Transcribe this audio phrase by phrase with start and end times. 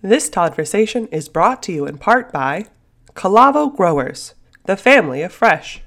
[0.00, 2.66] This conversation is brought to you in part by
[3.14, 5.82] Calavo Growers, the family of fresh.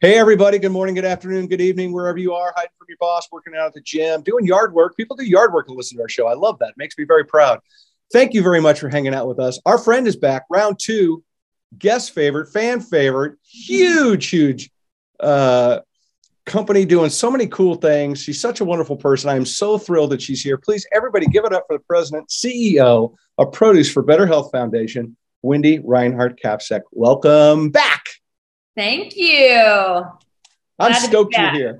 [0.00, 0.58] Hey, everybody.
[0.58, 3.66] Good morning, good afternoon, good evening, wherever you are, hiding from your boss, working out
[3.66, 4.96] at the gym, doing yard work.
[4.96, 6.26] People do yard work and listen to our show.
[6.26, 6.70] I love that.
[6.70, 7.60] It makes me very proud.
[8.12, 9.60] Thank you very much for hanging out with us.
[9.66, 11.24] Our friend is back, round two,
[11.78, 14.70] guest favorite, fan favorite, huge, huge
[15.20, 15.80] uh,
[16.46, 18.22] company doing so many cool things.
[18.22, 19.30] She's such a wonderful person.
[19.30, 20.58] I am so thrilled that she's here.
[20.58, 25.16] Please, everybody, give it up for the president, CEO of Produce for Better Health Foundation,
[25.42, 26.82] Wendy Reinhardt Kapsak.
[26.92, 28.04] Welcome back.
[28.76, 29.56] Thank you.
[30.78, 31.78] I'm Glad stoked you're here.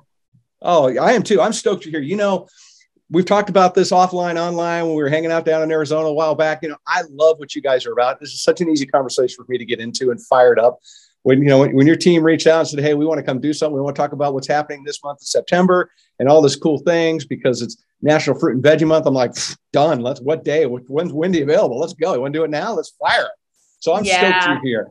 [0.63, 1.41] Oh, I am too.
[1.41, 2.01] I'm stoked you're here.
[2.01, 2.49] You know,
[3.15, 6.13] we've talked about this offline, online when we were hanging out down in Arizona a
[6.13, 6.63] while back.
[6.63, 8.21] You know, I love what you guys are about.
[8.21, 10.81] This is such an easy conversation for me to get into and fired up.
[11.23, 13.23] When you know when, when your team reached out and said, "Hey, we want to
[13.23, 13.75] come do something.
[13.75, 16.79] We want to talk about what's happening this month of September and all this cool
[16.79, 19.33] things because it's National Fruit and Veggie Month." I'm like,
[19.73, 20.01] done.
[20.01, 20.21] Let's.
[20.21, 20.67] What day?
[20.67, 21.79] When's Wendy available?
[21.81, 22.13] Let's go.
[22.13, 22.75] You want to do it now?
[22.75, 23.31] Let's fire it.
[23.79, 24.53] So I'm stoked Yeah.
[24.53, 24.91] you're here.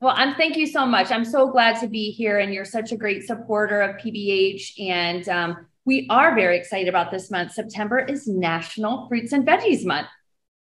[0.00, 1.10] Well, I'm thank you so much.
[1.10, 4.80] I'm so glad to be here, and you're such a great supporter of PBH.
[4.80, 7.52] And um, we are very excited about this month.
[7.52, 10.08] September is National Fruits and Veggies Month.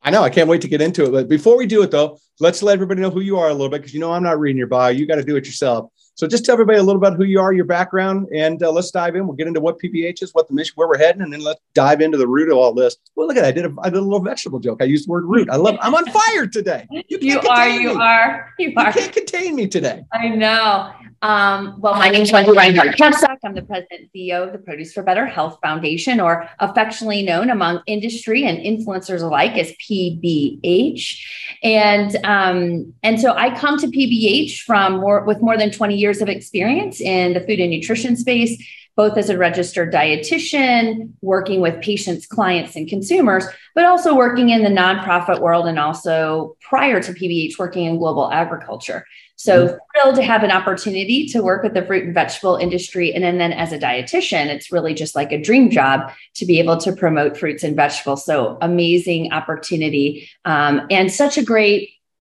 [0.02, 0.22] I know.
[0.22, 1.12] I can't wait to get into it.
[1.12, 3.70] But before we do it, though, let's let everybody know who you are a little
[3.70, 4.90] bit because you know I'm not reading your bio.
[4.90, 5.90] You got to do it yourself.
[6.14, 8.90] So just tell everybody a little about who you are, your background, and uh, let's
[8.90, 9.26] dive in.
[9.26, 11.58] We'll get into what PBH is, what the mission, where we're heading, and then let's
[11.74, 12.96] dive into the root of all this.
[13.16, 13.48] Well, look at that.
[13.48, 14.80] I did a, I did a little vegetable joke.
[14.82, 15.48] I used the word root.
[15.50, 15.76] I love.
[15.80, 16.86] I'm on fire today.
[16.90, 18.00] You, You are, you me.
[18.00, 18.92] are, you You are.
[18.92, 20.04] can't contain me today.
[20.12, 20.92] I know.
[21.24, 23.38] Um, well, my name is Wendy Reinhardt Kapsak.
[23.42, 27.48] I'm the president and CEO of the Produce for Better Health Foundation, or affectionately known
[27.48, 31.18] among industry and influencers alike as PBH.
[31.62, 36.20] And um, and so I come to PBH from more with more than 20 years
[36.20, 38.62] of experience in the food and nutrition space,
[38.94, 44.62] both as a registered dietitian, working with patients, clients, and consumers, but also working in
[44.62, 49.06] the nonprofit world and also prior to PBH working in global agriculture.
[49.44, 53.12] So thrilled to have an opportunity to work with the fruit and vegetable industry.
[53.12, 56.58] And then, then as a dietitian, it's really just like a dream job to be
[56.60, 58.24] able to promote fruits and vegetables.
[58.24, 61.90] So amazing opportunity um, and such a great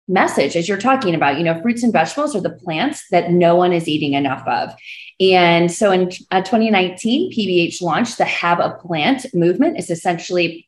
[0.07, 1.39] message as you're talking about.
[1.39, 4.75] You know, fruits and vegetables are the plants that no one is eating enough of.
[5.19, 9.79] And so in uh, 2019, PBH launched the Have a Plant movement.
[9.79, 10.68] It's essentially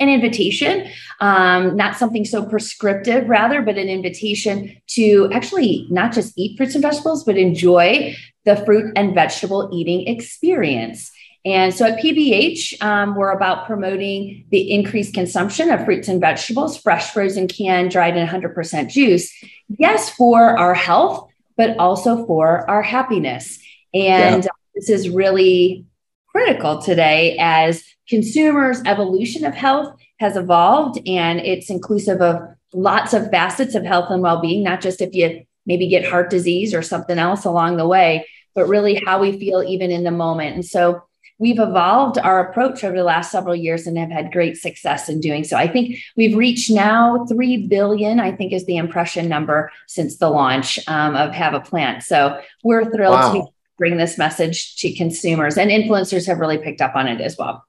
[0.00, 0.88] an invitation,
[1.20, 6.74] um, not something so prescriptive, rather, but an invitation to actually not just eat fruits
[6.74, 11.10] and vegetables, but enjoy the fruit and vegetable eating experience.
[11.44, 16.76] And so at PBH, um, we're about promoting the increased consumption of fruits and vegetables,
[16.76, 19.32] fresh, frozen, canned, dried, and 100% juice.
[19.68, 23.58] Yes, for our health, but also for our happiness.
[23.94, 25.86] And this is really
[26.28, 32.40] critical today as consumers' evolution of health has evolved and it's inclusive of
[32.72, 36.74] lots of facets of health and well-being not just if you maybe get heart disease
[36.74, 40.54] or something else along the way but really how we feel even in the moment.
[40.56, 41.02] And so
[41.38, 45.20] we've evolved our approach over the last several years and have had great success in
[45.20, 45.56] doing so.
[45.56, 50.28] I think we've reached now 3 billion i think is the impression number since the
[50.28, 52.02] launch um, of have a plant.
[52.02, 53.32] So we're thrilled Wow.
[53.34, 53.46] to
[53.78, 57.64] bring this message to consumers and influencers have really picked up on it as well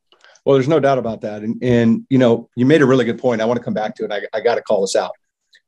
[0.45, 1.43] Well, there's no doubt about that.
[1.43, 3.41] And, and you know, you made a really good point.
[3.41, 4.11] I want to come back to it.
[4.11, 5.11] I, I got to call this out.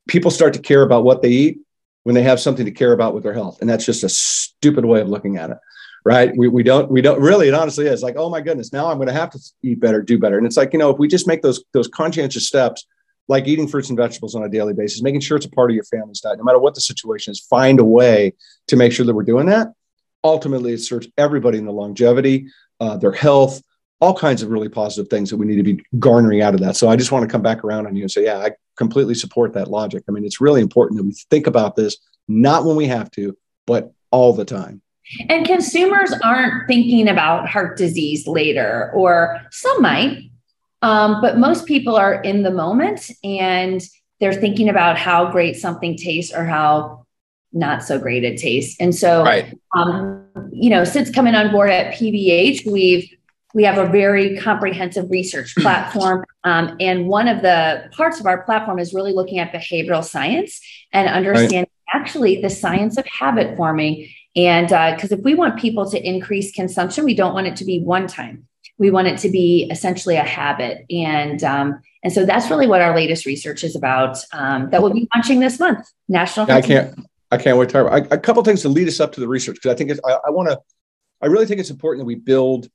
[0.07, 1.59] People start to care about what they eat
[2.03, 3.62] when they have something to care about with their health.
[3.62, 5.57] And that's just a stupid way of looking at it.
[6.03, 6.35] Right.
[6.35, 8.97] We, we don't, we don't really, it honestly is like, oh my goodness, now I'm
[8.97, 10.38] going to have to eat better, do better.
[10.38, 12.88] And it's like, you know, if we just make those, those conscientious steps,
[13.28, 15.75] like eating fruits and vegetables on a daily basis, making sure it's a part of
[15.75, 18.34] your family's diet, no matter what the situation is, find a way
[18.68, 19.68] to make sure that we're doing that.
[20.23, 22.47] Ultimately, it serves everybody in the longevity,
[22.79, 23.61] uh, their health,
[23.99, 26.75] all kinds of really positive things that we need to be garnering out of that.
[26.75, 29.15] So I just want to come back around on you and say, yeah, I completely
[29.15, 30.03] support that logic.
[30.07, 31.97] I mean, it's really important that we think about this,
[32.28, 33.37] not when we have to,
[33.67, 34.81] but all the time.
[35.29, 40.31] And consumers aren't thinking about heart disease later, or some might,
[40.81, 43.81] um, but most people are in the moment and
[44.19, 47.00] they're thinking about how great something tastes or how
[47.53, 48.79] not so great at taste.
[48.79, 49.57] And so, Right.
[49.75, 53.09] um, you know, since coming on board at PBH, we've
[53.53, 58.43] we have a very comprehensive research platform, um, and one of the parts of our
[58.43, 60.61] platform is really looking at behavioral science
[60.93, 64.07] and understanding actually the science of habit forming.
[64.35, 67.81] And because if we want people to increase consumption, we don't want it to be
[67.81, 68.47] one time.
[68.77, 70.85] We want it to be essentially a habit.
[70.89, 74.93] And, um, and so that's really what our latest research is about um, that we'll
[74.93, 75.85] be launching this month.
[76.07, 76.49] National.
[76.49, 76.97] I can't,
[77.31, 79.28] I can't wait to talk about a couple things to lead us up to the
[79.28, 80.59] research because I think it's, I, I want to,
[81.22, 82.67] I really think it's important that we build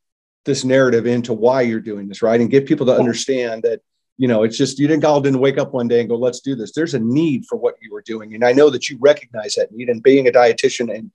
[0.44, 2.40] this narrative into why you're doing this, right?
[2.40, 3.80] And get people to understand that,
[4.16, 6.40] you know, it's just you didn't all didn't wake up one day and go, let's
[6.40, 6.72] do this.
[6.72, 8.34] There's a need for what you were doing.
[8.34, 11.10] And I know that you recognize that need and being a dietitian and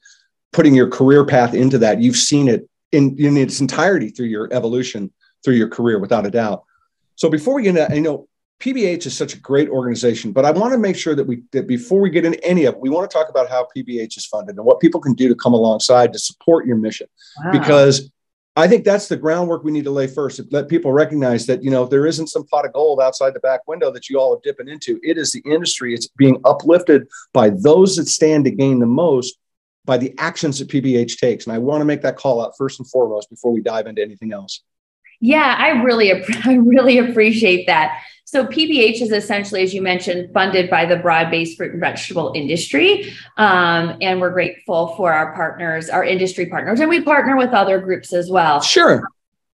[0.51, 4.53] putting your career path into that, you've seen it in, in its entirety through your
[4.53, 5.11] evolution,
[5.43, 6.63] through your career, without a doubt.
[7.15, 8.27] So before we get into, you know,
[8.61, 11.67] PBH is such a great organization, but I want to make sure that we that
[11.67, 14.25] before we get into any of it, we want to talk about how PBH is
[14.25, 17.07] funded and what people can do to come alongside to support your mission.
[17.43, 17.51] Wow.
[17.51, 18.11] Because
[18.55, 20.39] I think that's the groundwork we need to lay first.
[20.51, 23.67] Let people recognize that you know there isn't some pot of gold outside the back
[23.67, 24.99] window that you all are dipping into.
[25.01, 25.93] It is the industry.
[25.93, 29.37] It's being uplifted by those that stand to gain the most
[29.85, 31.45] by the actions that PBH takes.
[31.45, 34.01] And I want to make that call out first and foremost before we dive into
[34.01, 34.61] anything else.
[35.19, 36.11] Yeah, I really,
[36.45, 38.01] I really appreciate that.
[38.31, 43.13] So PBH is essentially, as you mentioned, funded by the broad-based fruit and vegetable industry,
[43.35, 47.77] um, and we're grateful for our partners, our industry partners, and we partner with other
[47.81, 48.61] groups as well.
[48.61, 49.03] Sure.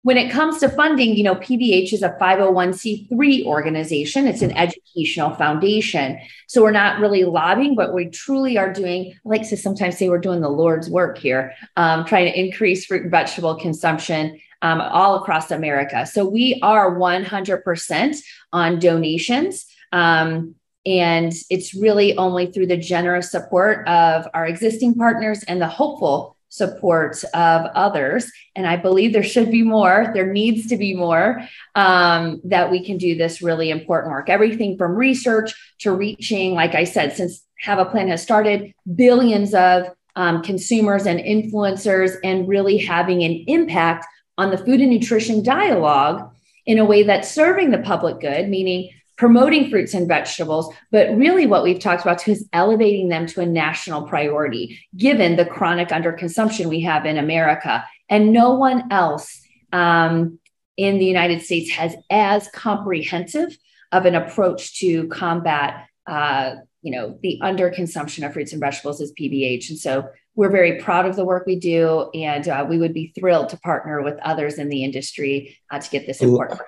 [0.03, 4.27] When it comes to funding, you know, PBH is a 501c3 organization.
[4.27, 6.19] It's an educational foundation.
[6.47, 10.11] So we're not really lobbying, but we truly are doing, I like to sometimes say
[10.11, 14.81] we're doing the Lord's work here, um, trying to increase fruit and vegetable consumption um,
[14.81, 16.07] all across America.
[16.07, 18.17] So we are 100%
[18.53, 19.67] on donations.
[19.93, 20.55] Um,
[20.85, 26.37] and it's really only through the generous support of our existing partners and the hopeful
[26.49, 28.31] support of others.
[28.55, 31.43] And I believe there should be more, there needs to be more
[31.75, 34.31] um, that we can do this really important work.
[34.31, 39.55] Everything from research to reaching, like I said, since Have a Plant has started, billions
[39.55, 44.07] of um, consumers and influencers, and really having an impact
[44.39, 46.33] on the food and nutrition dialogue
[46.67, 50.73] in a way that's serving the public good, meaning promoting fruits and vegetables.
[50.91, 55.37] But really, what we've talked about too is elevating them to a national priority, given
[55.37, 57.85] the chronic underconsumption we have in America.
[58.09, 59.43] And no one else
[59.73, 60.39] um,
[60.77, 63.57] in the United States has as comprehensive
[63.93, 65.87] of an approach to combat.
[66.07, 70.79] Uh, you know the underconsumption of fruits and vegetables as PBH, and so we're very
[70.79, 74.19] proud of the work we do, and uh, we would be thrilled to partner with
[74.23, 76.61] others in the industry uh, to get this important.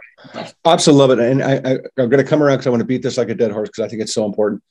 [0.65, 1.73] Absolutely love it, and I,
[2.03, 3.69] I'm going to come around because I want to beat this like a dead horse
[3.69, 4.63] because I think it's so important.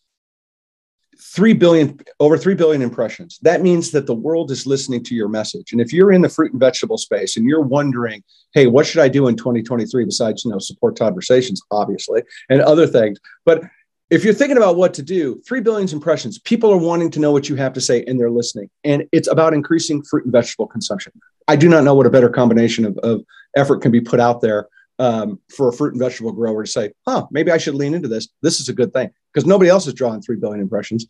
[1.19, 3.39] Three billion, over three billion impressions.
[3.43, 5.71] That means that the world is listening to your message.
[5.71, 8.23] And if you're in the fruit and vegetable space and you're wondering,
[8.53, 12.87] hey, what should I do in 2023 besides you know support conversations, obviously, and other
[12.87, 13.63] things, but
[14.09, 17.31] if you're thinking about what to do, three billion impressions, people are wanting to know
[17.31, 18.69] what you have to say and they're listening.
[18.83, 21.11] And it's about increasing fruit and vegetable consumption.
[21.47, 23.23] I do not know what a better combination of, of
[23.55, 24.67] effort can be put out there
[24.99, 28.07] um, for a fruit and vegetable grower to say, huh, maybe I should lean into
[28.07, 28.29] this.
[28.41, 31.05] This is a good thing because nobody else is drawing 3 billion impressions.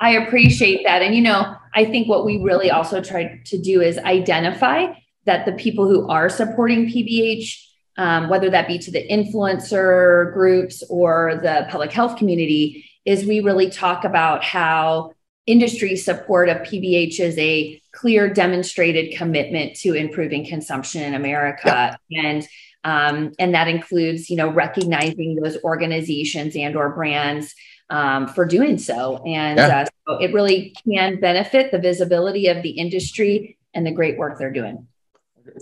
[0.00, 1.02] I appreciate that.
[1.02, 4.94] And, you know, I think what we really also try to do is identify
[5.26, 7.69] that the people who are supporting PBH
[8.00, 13.40] um, whether that be to the influencer groups or the public health community, is we
[13.40, 15.12] really talk about how
[15.44, 21.98] industry support of PBH is a clear demonstrated commitment to improving consumption in America.
[22.10, 22.48] And
[22.84, 27.54] um, and that includes, you know, recognizing those organizations and or brands
[27.90, 29.22] um, for doing so.
[29.26, 29.80] And yeah.
[29.80, 34.38] uh, so it really can benefit the visibility of the industry and the great work
[34.38, 34.86] they're doing.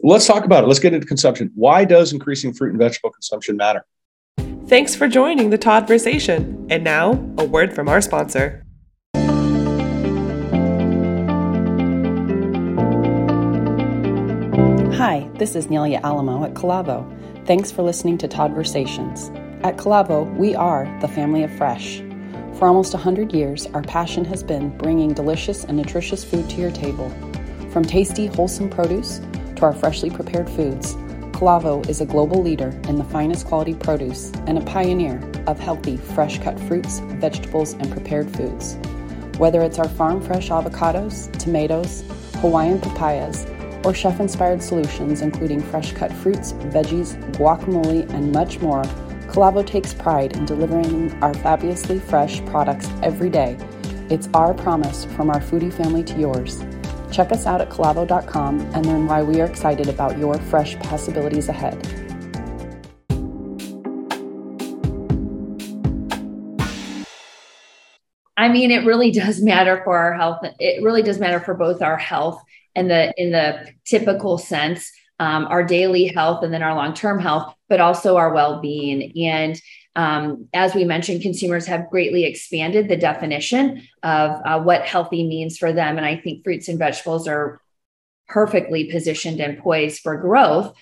[0.02, 0.66] Let's talk about it.
[0.66, 1.50] Let's get into consumption.
[1.54, 3.85] Why does increasing fruit and vegetable consumption matter?
[4.66, 6.66] Thanks for joining the Toddversation.
[6.70, 8.64] And now, a word from our sponsor.
[14.94, 17.06] Hi, this is Nelia Alamo at Calavo.
[17.47, 19.35] Thanks for listening to Toddversations.
[19.64, 21.99] At Calavo, we are the family of fresh.
[22.54, 26.73] For almost 100 years, our passion has been bringing delicious and nutritious food to your
[26.73, 27.08] table.
[27.70, 29.20] From tasty, wholesome produce
[29.59, 30.95] to our freshly prepared foods,
[31.33, 35.97] Calavo is a global leader in the finest quality produce and a pioneer of healthy,
[35.97, 38.77] fresh cut fruits, vegetables, and prepared foods.
[39.37, 42.05] Whether it's our farm fresh avocados, tomatoes,
[42.37, 43.47] Hawaiian papayas,
[43.85, 48.83] or chef inspired solutions including fresh cut fruits, veggies, guacamole, and much more,
[49.29, 53.57] Calavo takes pride in delivering our fabulously fresh products every day.
[54.09, 56.62] It's our promise from our foodie family to yours.
[57.11, 61.49] Check us out at calavo.com and learn why we are excited about your fresh possibilities
[61.49, 61.77] ahead.
[68.37, 70.38] I mean, it really does matter for our health.
[70.61, 72.41] It really does matter for both our health
[72.77, 74.91] and the in the typical sense.
[75.21, 79.12] um, our daily health and then our long term health, but also our well being.
[79.27, 79.61] And
[79.99, 85.59] um, as we mentioned, consumers have greatly expanded the definition of uh, what healthy means
[85.59, 85.97] for them.
[85.97, 87.61] And I think fruits and vegetables are
[88.28, 90.73] perfectly positioned and poised for growth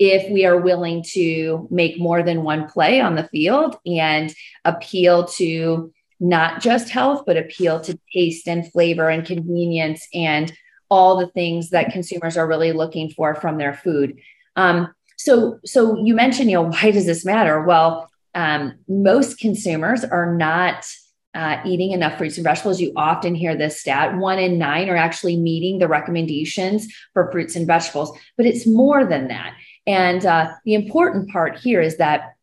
[0.00, 4.34] if we are willing to make more than one play on the field and
[4.64, 10.52] appeal to not just health, but appeal to taste and flavor and convenience and
[10.90, 14.18] all the things that consumers are really looking for from their food.
[14.56, 17.62] Um, so, so you mentioned, you know, why does this matter?
[17.62, 20.86] Well, um, most consumers are not
[21.34, 22.80] uh, eating enough fruits and vegetables.
[22.80, 27.56] You often hear this stat: one in nine are actually meeting the recommendations for fruits
[27.56, 29.54] and vegetables, but it's more than that.
[29.88, 32.34] And uh, the important part here is that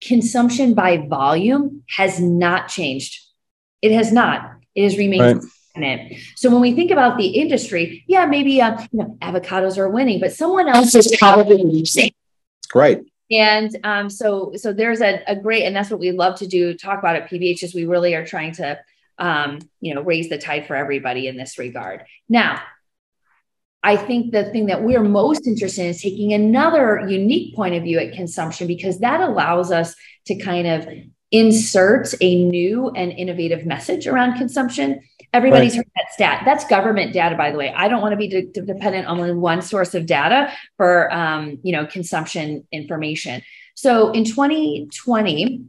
[0.00, 3.20] consumption by volume has not changed.
[3.82, 4.52] It has not.
[4.76, 5.42] It has remained
[5.76, 6.16] right.
[6.36, 10.20] So when we think about the industry, yeah, maybe uh, you know, avocados are winning,
[10.20, 12.12] but someone else is probably losing.
[12.72, 13.02] Right.
[13.30, 16.74] And um, so, so there's a, a, great, and that's what we love to do.
[16.74, 18.78] Talk about at PBH is we really are trying to,
[19.18, 22.04] um, you know, raise the tide for everybody in this regard.
[22.28, 22.60] Now,
[23.82, 27.84] I think the thing that we're most interested in is taking another unique point of
[27.84, 29.94] view at consumption because that allows us
[30.26, 30.88] to kind of
[31.30, 35.00] insert a new and innovative message around consumption.
[35.32, 35.78] Everybody's right.
[35.78, 36.42] heard that stat.
[36.44, 37.72] That's government data, by the way.
[37.72, 41.58] I don't want to be de- dependent on only one source of data for, um,
[41.62, 43.42] you know, consumption information.
[43.74, 45.64] So in 2020,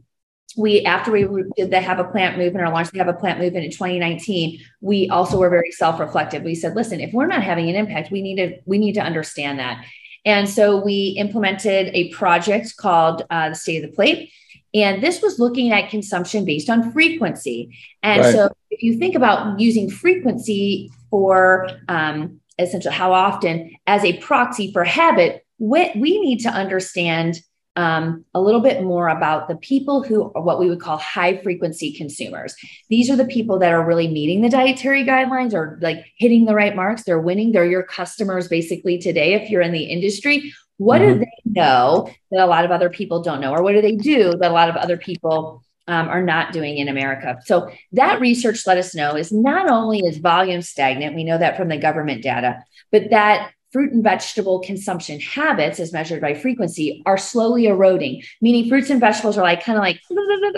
[0.56, 3.38] we after we did the have a plant movement or launched the have a plant
[3.38, 7.70] movement in 2019 we also were very self-reflective we said listen if we're not having
[7.70, 9.82] an impact we need to we need to understand that
[10.24, 14.30] and so we implemented a project called uh, the state of the plate
[14.74, 17.76] and this was looking at consumption based on frequency.
[18.02, 18.34] And right.
[18.34, 24.72] so if you think about using frequency for um, essentially how often as a proxy
[24.72, 27.40] for habit, we, we need to understand
[27.74, 31.40] um, a little bit more about the people who are what we would call high
[31.42, 32.54] frequency consumers.
[32.90, 36.54] These are the people that are really meeting the dietary guidelines or like hitting the
[36.54, 37.04] right marks.
[37.04, 37.52] They're winning.
[37.52, 40.52] They're your customers basically today if you're in the industry.
[40.76, 41.12] What mm-hmm.
[41.14, 43.52] do they know that a lot of other people don't know?
[43.52, 46.76] Or what do they do that a lot of other people um, are not doing
[46.76, 47.38] in America?
[47.44, 51.56] So that research let us know is not only is volume stagnant, we know that
[51.56, 57.02] from the government data, but that fruit and vegetable consumption habits as measured by frequency
[57.06, 60.00] are slowly eroding meaning fruits and vegetables are like kind of like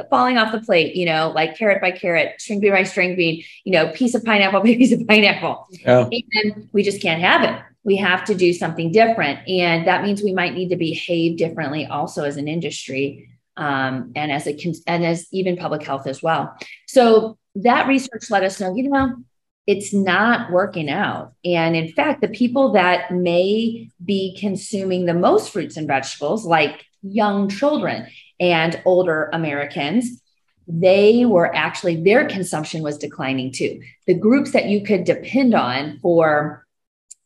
[0.11, 3.43] falling off the plate you know like carrot by carrot string bean by string bean
[3.65, 7.63] you know piece of pineapple by piece of pineapple and we just can't have it
[7.85, 9.47] we have to do something different.
[9.47, 14.33] And that means we might need to behave differently also as an industry um, and
[14.33, 16.57] as a and as even public health as well.
[16.89, 19.17] So that research let us know, you know,
[19.67, 21.33] it's not working out.
[21.45, 26.85] And in fact, the people that may be consuming the most fruits and vegetables, like
[27.03, 28.07] young children
[28.39, 30.21] and older Americans,
[30.67, 33.83] they were actually their consumption was declining too.
[34.07, 36.65] The groups that you could depend on for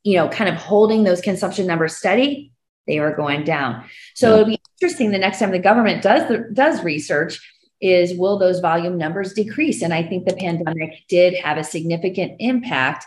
[0.09, 2.53] you know, kind of holding those consumption numbers steady,
[2.87, 3.85] they are going down.
[4.15, 4.35] So yeah.
[4.35, 7.41] it'll be interesting the next time the government does the, does research
[7.81, 9.83] is will those volume numbers decrease?
[9.83, 13.05] And I think the pandemic did have a significant impact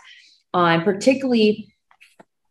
[0.54, 1.72] on particularly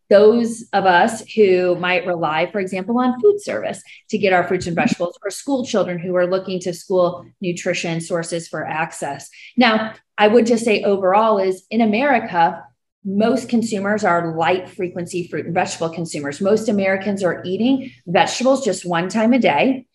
[0.10, 4.68] those of us who might rely, for example, on food service to get our fruits
[4.68, 9.30] and vegetables, or school children who are looking to school nutrition sources for access.
[9.56, 12.62] Now, I would just say overall is in America,
[13.06, 16.42] most consumers are light frequency fruit and vegetable consumers.
[16.42, 19.86] Most Americans are eating vegetables just one time a day.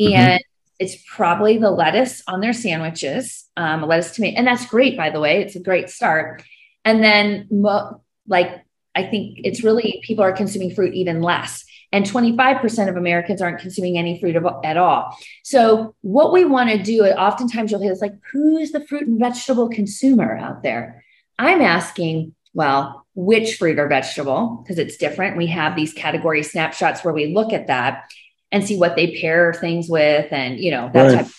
[0.00, 0.36] Mm-hmm.
[0.80, 4.38] It's probably the lettuce on their sandwiches, um, lettuce tomato.
[4.38, 5.42] And that's great, by the way.
[5.42, 6.42] It's a great start.
[6.84, 11.64] And then, mo- like, I think it's really people are consuming fruit even less.
[11.92, 15.16] And 25% of Americans aren't consuming any fruit at all.
[15.42, 19.18] So, what we want to do, oftentimes you'll hear it's like, who's the fruit and
[19.18, 21.04] vegetable consumer out there?
[21.38, 25.36] I'm asking, well, which fruit or vegetable, because it's different.
[25.36, 28.04] We have these category snapshots where we look at that
[28.52, 31.24] and see what they pair things with and, you know, that right.
[31.24, 31.32] type.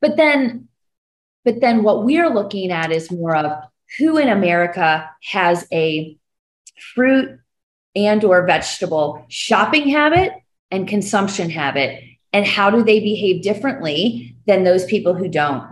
[0.00, 0.68] But then,
[1.44, 3.64] but then what we're looking at is more of
[3.98, 6.16] who in America has a
[6.94, 7.38] fruit
[7.94, 10.32] and or vegetable shopping habit
[10.70, 12.02] and consumption habit
[12.32, 15.64] and how do they behave differently than those people who don't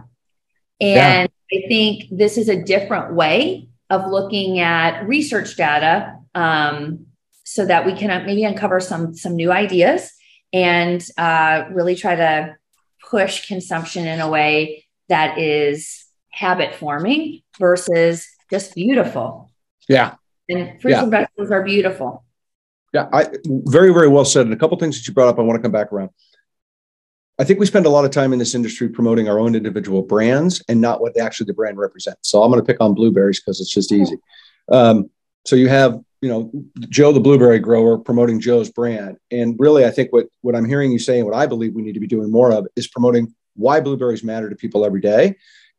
[0.81, 1.59] and yeah.
[1.59, 7.07] i think this is a different way of looking at research data um,
[7.45, 10.13] so that we can uh, maybe uncover some some new ideas
[10.53, 12.57] and uh, really try to
[13.11, 19.51] push consumption in a way that is habit forming versus just beautiful.
[19.89, 20.15] Yeah.
[20.49, 21.03] And fruits yeah.
[21.03, 22.25] and vegetables are beautiful.
[22.95, 24.47] Yeah, I very, very well said.
[24.47, 26.11] And a couple things that you brought up, I want to come back around.
[27.39, 30.03] I think we spend a lot of time in this industry promoting our own individual
[30.03, 32.31] brands and not what actually the brand represents.
[32.31, 34.17] So I'm going to pick on blueberries because it's just easy.
[34.73, 35.11] Um,
[35.45, 36.51] so you have, you know,
[36.89, 40.93] Joe the blueberry grower promoting Joe's brand, and really, I think what what I'm hearing
[40.93, 43.81] you saying, what I believe we need to be doing more of, is promoting why
[43.81, 45.37] blueberries matter to people every day,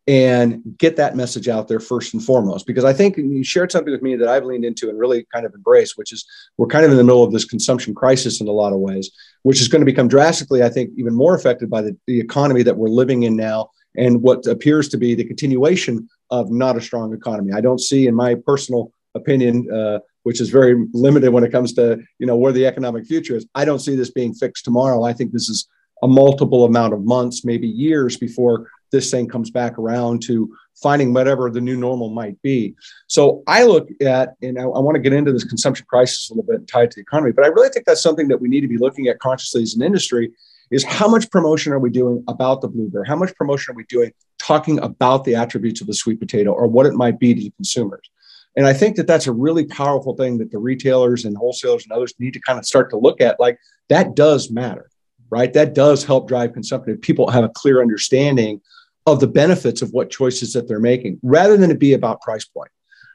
[0.08, 2.66] and get that message out there first and foremost.
[2.66, 5.46] Because I think you shared something with me that I've leaned into and really kind
[5.46, 6.26] of embraced, which is
[6.58, 9.12] we're kind of in the middle of this consumption crisis in a lot of ways,
[9.44, 12.64] which is going to become drastically, I think, even more affected by the, the economy
[12.64, 16.82] that we're living in now and what appears to be the continuation of not a
[16.82, 17.54] strong economy.
[17.54, 21.74] I don't see, in my personal opinion, uh, which is very limited when it comes
[21.74, 23.48] to you know where the economic future is.
[23.56, 25.04] I don't see this being fixed tomorrow.
[25.04, 25.68] I think this is
[26.02, 31.14] a multiple amount of months, maybe years before this thing comes back around to finding
[31.14, 32.74] whatever the new normal might be.
[33.08, 36.34] So I look at, and I, I want to get into this consumption crisis a
[36.34, 38.62] little bit tied to the economy, but I really think that's something that we need
[38.62, 40.32] to be looking at consciously as an industry
[40.72, 43.08] is how much promotion are we doing about the blueberry?
[43.08, 46.68] How much promotion are we doing talking about the attributes of the sweet potato or
[46.68, 48.10] what it might be to the consumers?
[48.60, 51.94] And I think that that's a really powerful thing that the retailers and wholesalers and
[51.94, 53.40] others need to kind of start to look at.
[53.40, 54.90] Like that does matter,
[55.30, 55.54] right?
[55.54, 56.98] That does help drive consumption.
[56.98, 58.60] People have a clear understanding
[59.06, 62.44] of the benefits of what choices that they're making rather than it be about price
[62.44, 62.70] point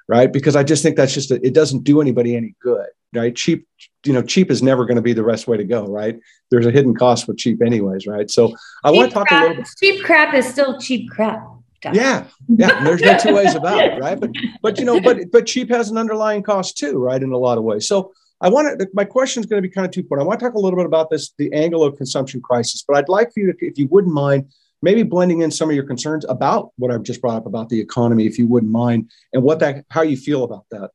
[0.09, 3.37] right because i just think that's just a, it doesn't do anybody any good right
[3.37, 3.69] cheap
[4.05, 6.19] you know cheap is never going to be the best way to go right
[6.51, 9.49] there's a hidden cost with cheap anyways right so i want to talk crap, a
[9.49, 11.54] little bit cheap crap is still cheap crap
[11.93, 14.31] yeah yeah there's no two ways about it right but
[14.63, 17.59] but you know but but cheap has an underlying cost too right in a lot
[17.59, 20.03] of ways so I want to, my question is going to be kind of two
[20.03, 20.21] point.
[20.21, 22.97] I want to talk a little bit about this, the angle of consumption crisis, but
[22.97, 25.87] I'd like for you to, if you wouldn't mind, maybe blending in some of your
[25.87, 29.43] concerns about what I've just brought up about the economy, if you wouldn't mind, and
[29.43, 30.91] what that how you feel about that.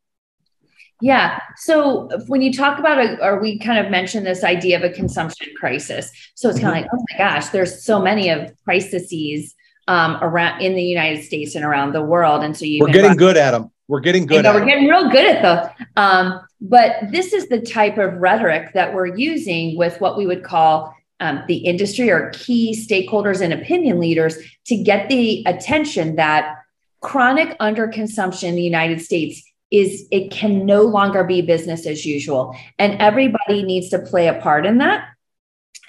[1.01, 1.39] Yeah.
[1.55, 4.93] So when you talk about a, or we kind of mentioned this idea of a
[4.93, 6.12] consumption crisis.
[6.36, 6.84] So it's kind of mm-hmm.
[6.84, 9.55] like, oh my gosh, there's so many of crises
[9.89, 12.43] um, around in the United States and around the world.
[12.43, 13.72] And so you we're getting good at them.
[13.88, 14.43] We're getting good.
[14.43, 15.88] Know, we're getting real good at them.
[15.97, 20.43] Um, but this is the type of rhetoric that we're using with what we would
[20.43, 26.56] call um, the industry or key stakeholders and opinion leaders to get the attention that
[27.02, 32.56] chronic underconsumption in the United States is it can no longer be business as usual
[32.78, 35.08] and everybody needs to play a part in that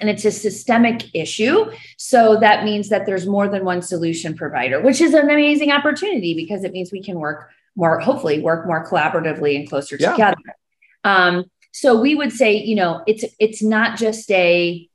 [0.01, 4.81] and it's a systemic issue so that means that there's more than one solution provider
[4.81, 8.85] which is an amazing opportunity because it means we can work more hopefully work more
[8.85, 10.11] collaboratively and closer yeah.
[10.11, 10.35] together
[11.03, 14.87] um, so we would say you know it's it's not just a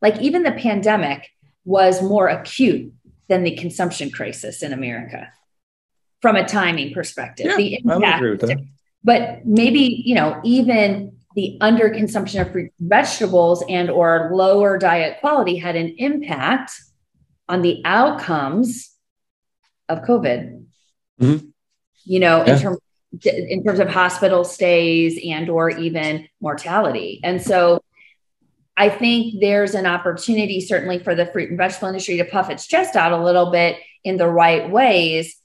[0.00, 1.30] like even the pandemic
[1.64, 2.92] was more acute
[3.28, 5.32] than the consumption crisis in America
[6.20, 7.46] from a timing perspective.
[7.46, 8.58] Yeah, the impact, I agree with that.
[9.04, 15.56] But maybe, you know, even the underconsumption of fruit vegetables and or lower diet quality
[15.56, 16.72] had an impact
[17.48, 18.92] on the outcomes
[19.88, 20.64] of COVID.
[21.20, 21.46] Mm-hmm.
[22.02, 22.54] You know, yeah.
[22.54, 22.78] in terms
[23.24, 27.20] in terms of hospital stays and or even mortality.
[27.22, 27.84] And so
[28.76, 32.66] I think there's an opportunity, certainly for the fruit and vegetable industry, to puff its
[32.66, 35.36] chest out a little bit in the right ways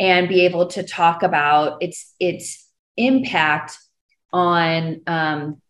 [0.00, 3.78] and be able to talk about its its impact
[4.36, 5.62] on um,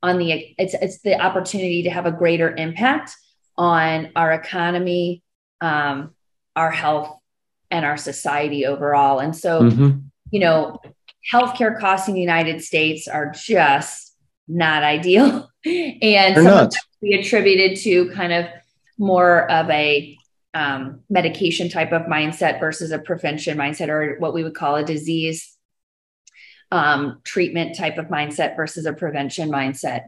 [0.00, 3.16] on the it's it's the opportunity to have a greater impact
[3.58, 5.22] on our economy,
[5.60, 6.14] um,
[6.54, 7.18] our health,
[7.70, 9.18] and our society overall.
[9.18, 9.98] And so, mm-hmm.
[10.30, 10.80] you know,
[11.30, 15.50] healthcare costs in the United States are just not ideal.
[15.64, 18.46] and some of that be attributed to kind of
[18.98, 20.16] more of a
[20.54, 24.84] um, medication type of mindset versus a prevention mindset or what we would call a
[24.84, 25.51] disease
[26.72, 30.06] um, treatment type of mindset versus a prevention mindset.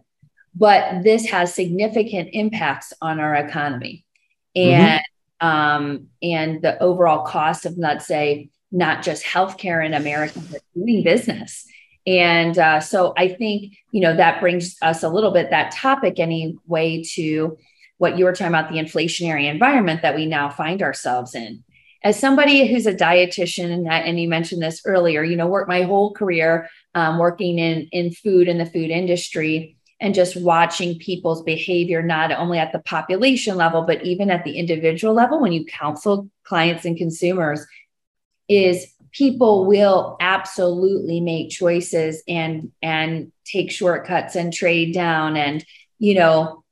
[0.57, 4.05] But this has significant impacts on our economy
[4.57, 5.03] and
[5.43, 5.47] mm-hmm.
[5.47, 11.05] um, and the overall cost of let's say not just healthcare in America, but doing
[11.05, 11.67] business.
[12.07, 16.19] And uh, so I think, you know, that brings us a little bit that topic
[16.19, 17.57] anyway to
[17.99, 21.63] what you were talking about the inflationary environment that we now find ourselves in.
[22.05, 25.83] As somebody who's a dietitian, and, and you mentioned this earlier, you know, worked my
[25.83, 31.43] whole career um, working in, in food in the food industry and just watching people's
[31.43, 35.65] behavior, not only at the population level, but even at the individual level when you
[35.65, 37.67] counsel clients and consumers,
[38.49, 45.65] is people will absolutely make choices and and take shortcuts and trade down and
[45.99, 46.64] you know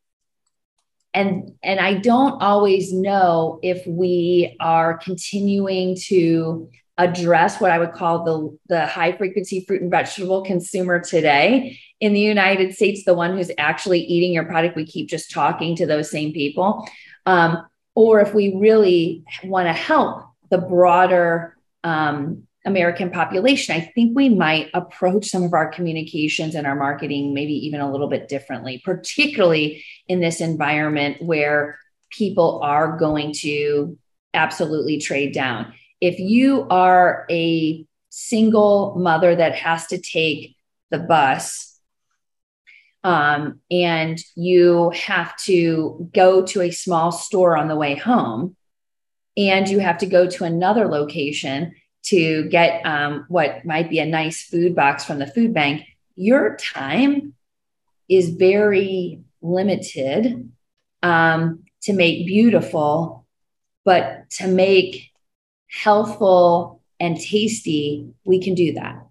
[1.14, 7.92] and and i don't always know if we are continuing to address what I would
[7.92, 11.78] call the, the high frequency fruit and vegetable consumer today.
[12.00, 15.74] In the United States, the one who's actually eating your product, we keep just talking
[15.76, 16.86] to those same people.
[17.24, 24.14] Um, or if we really want to help the broader um, American population, I think
[24.14, 28.28] we might approach some of our communications and our marketing maybe even a little bit
[28.28, 31.78] differently, particularly in this environment where
[32.10, 33.98] people are going to
[34.32, 35.72] absolutely trade down.
[36.00, 40.56] If you are a single mother that has to take
[40.90, 41.80] the bus
[43.02, 48.56] um, and you have to go to a small store on the way home
[49.36, 54.06] and you have to go to another location to get um, what might be a
[54.06, 55.86] nice food box from the food bank,
[56.16, 57.34] your time
[58.08, 60.50] is very limited
[61.02, 63.26] um, to make beautiful,
[63.84, 65.10] but to make
[65.68, 69.04] healthful and tasty, we can do that.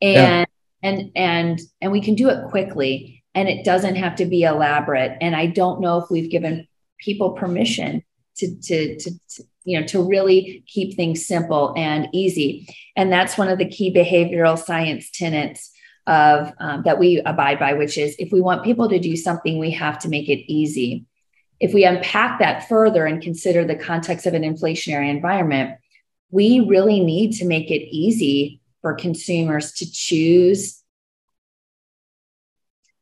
[0.00, 0.44] And yeah.
[0.82, 5.18] and and and we can do it quickly and it doesn't have to be elaborate.
[5.20, 8.02] And I don't know if we've given people permission
[8.36, 12.68] to, to, to, to you know to really keep things simple and easy.
[12.96, 15.70] And that's one of the key behavioral science tenets
[16.06, 19.58] of um, that we abide by which is if we want people to do something
[19.58, 21.06] we have to make it easy.
[21.60, 25.78] If we unpack that further and consider the context of an inflationary environment
[26.30, 30.82] we really need to make it easy for consumers to choose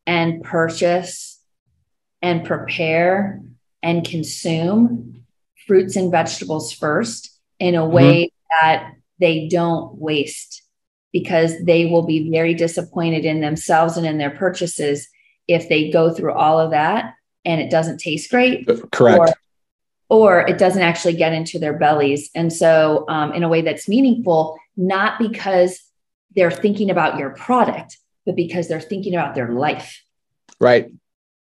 [0.07, 1.41] and purchase
[2.21, 3.41] and prepare
[3.83, 5.22] and consume
[5.67, 8.67] fruits and vegetables first in a way mm-hmm.
[8.67, 10.63] that they don't waste
[11.13, 15.09] because they will be very disappointed in themselves and in their purchases
[15.47, 18.67] if they go through all of that and it doesn't taste great.
[18.91, 19.19] Correct.
[19.19, 22.31] Or, or it doesn't actually get into their bellies.
[22.35, 25.81] And so, um, in a way that's meaningful, not because
[26.35, 30.03] they're thinking about your product, but because they're thinking about their life.
[30.61, 30.93] Right.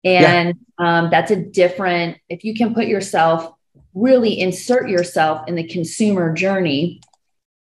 [0.03, 0.99] And yeah.
[0.99, 3.52] um, that's a different, if you can put yourself
[3.93, 7.01] really insert yourself in the consumer journey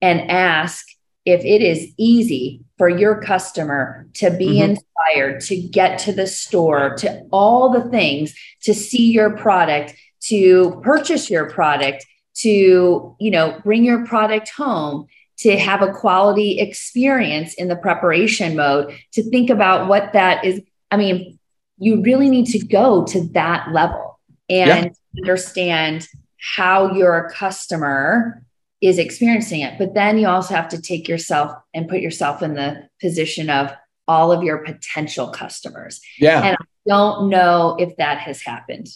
[0.02, 0.86] and ask
[1.26, 4.72] if it is easy for your customer to be mm-hmm.
[4.72, 10.80] inspired to get to the store to all the things to see your product to
[10.84, 17.54] purchase your product to you know bring your product home to have a quality experience
[17.56, 20.62] in the preparation mode to think about what that is.
[20.92, 21.40] I mean
[21.80, 24.20] you really need to go to that level.
[24.50, 26.08] And yeah understand
[26.40, 28.44] how your customer
[28.82, 29.78] is experiencing it.
[29.78, 33.72] But then you also have to take yourself and put yourself in the position of
[34.08, 36.00] all of your potential customers.
[36.20, 36.44] Yeah.
[36.44, 38.88] And I don't know if that has happened.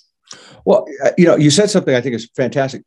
[0.66, 2.84] Well, uh, you know, you said something I think is fantastic.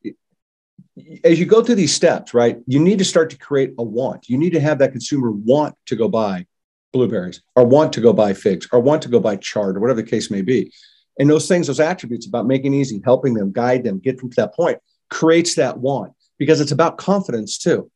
[1.25, 4.29] As you go through these steps, right, you need to start to create a want.
[4.29, 6.47] You need to have that consumer want to go buy
[6.93, 10.01] blueberries or want to go buy figs or want to go buy chard or whatever
[10.01, 10.73] the case may be.
[11.19, 14.37] And those things, those attributes about making easy, helping them, guide them, get them to
[14.37, 14.79] that point,
[15.11, 17.91] creates that want because it's about confidence too,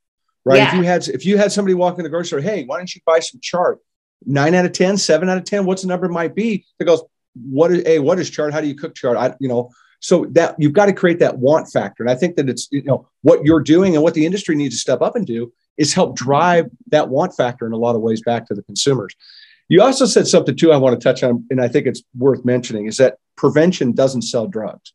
[0.45, 0.59] right?
[0.59, 0.69] Yeah.
[0.69, 2.95] If you had if you had somebody walk in the grocery store, hey, why don't
[2.95, 3.79] you buy some chard?
[4.25, 6.65] Nine out of ten, seven out of 10, what's the number might be?
[6.79, 7.03] That goes,
[7.35, 8.53] what is a what is chard?
[8.53, 9.17] How do you cook chard?
[9.17, 12.03] I, you know, so that you've got to create that want factor.
[12.03, 14.75] And I think that it's, you know, what you're doing and what the industry needs
[14.77, 18.03] to step up and do is help drive that want factor in a lot of
[18.03, 19.15] ways back to the consumers.
[19.69, 22.45] You also said something too I want to touch on, and I think it's worth
[22.45, 24.93] mentioning is that prevention doesn't sell drugs.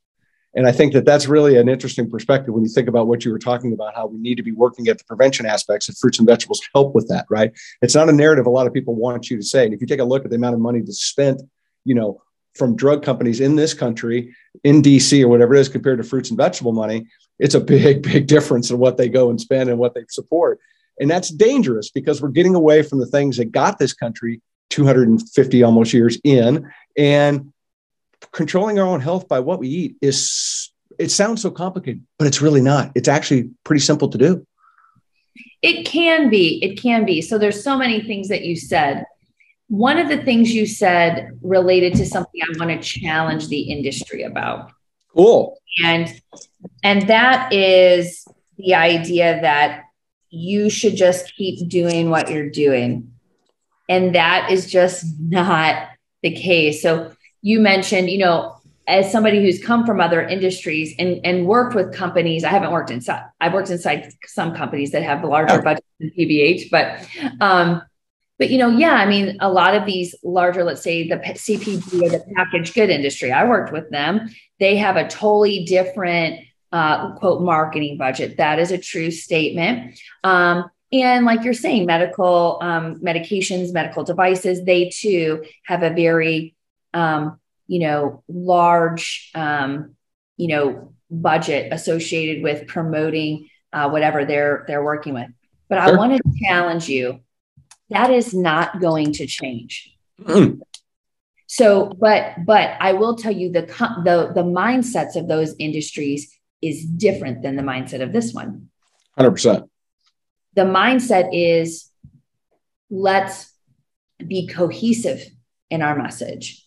[0.55, 3.31] And I think that that's really an interesting perspective when you think about what you
[3.31, 6.19] were talking about, how we need to be working at the prevention aspects of fruits
[6.19, 7.51] and vegetables help with that, right?
[7.81, 9.65] It's not a narrative a lot of people want you to say.
[9.65, 11.41] And if you take a look at the amount of money that's spent,
[11.85, 12.21] you know,
[12.53, 16.29] from drug companies in this country, in DC or whatever it is, compared to fruits
[16.29, 17.07] and vegetable money,
[17.39, 20.59] it's a big, big difference in what they go and spend and what they support.
[20.99, 24.39] And that's dangerous because we're getting away from the things that got this country
[24.73, 26.71] 250 almost years in.
[26.97, 27.53] And
[28.31, 32.41] controlling our own health by what we eat is it sounds so complicated but it's
[32.41, 32.91] really not.
[32.95, 34.47] It's actually pretty simple to do.
[35.61, 37.21] It can be it can be.
[37.21, 39.05] So there's so many things that you said.
[39.67, 44.23] One of the things you said related to something i want to challenge the industry
[44.23, 44.71] about.
[45.15, 45.57] Cool.
[45.83, 46.11] And
[46.83, 48.25] and that is
[48.57, 49.83] the idea that
[50.29, 53.12] you should just keep doing what you're doing
[53.89, 55.89] and that is just not
[56.21, 56.81] the case.
[56.81, 58.55] So you mentioned, you know,
[58.87, 62.91] as somebody who's come from other industries and, and worked with companies, I haven't worked
[62.91, 67.07] inside, I've worked inside some companies that have larger budgets than PBH, but,
[67.39, 67.81] um,
[68.39, 72.01] but you know, yeah, I mean, a lot of these larger, let's say the CPG
[72.01, 74.29] or the packaged good industry, I worked with them.
[74.59, 76.41] They have a totally different
[76.71, 78.37] uh, quote marketing budget.
[78.37, 79.99] That is a true statement.
[80.23, 86.55] Um, and like you're saying, medical um, medications, medical devices, they too have a very,
[86.93, 89.95] um, you know, large, um,
[90.37, 95.29] you know, budget associated with promoting uh, whatever they're they're working with.
[95.67, 95.95] But sure.
[95.95, 97.21] I want to challenge you.
[97.89, 99.91] That is not going to change.
[100.21, 100.61] Mm.
[101.47, 106.85] So, but but I will tell you the the the mindsets of those industries is
[106.85, 108.69] different than the mindset of this one.
[109.17, 109.69] Hundred percent
[110.55, 111.89] the mindset is
[112.89, 113.51] let's
[114.25, 115.25] be cohesive
[115.69, 116.65] in our message.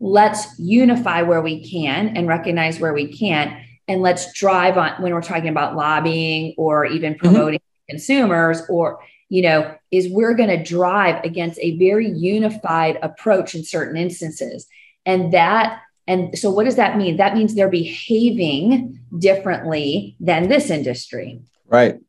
[0.00, 3.62] Let's unify where we can and recognize where we can't.
[3.86, 7.26] And let's drive on when we're talking about lobbying or even mm-hmm.
[7.26, 7.90] promoting mm-hmm.
[7.90, 13.64] consumers or, you know, is we're going to drive against a very unified approach in
[13.64, 14.66] certain instances.
[15.04, 17.18] And that and so, what does that mean?
[17.18, 21.42] That means they're behaving differently than this industry.
[21.66, 22.00] Right.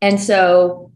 [0.00, 0.92] And so,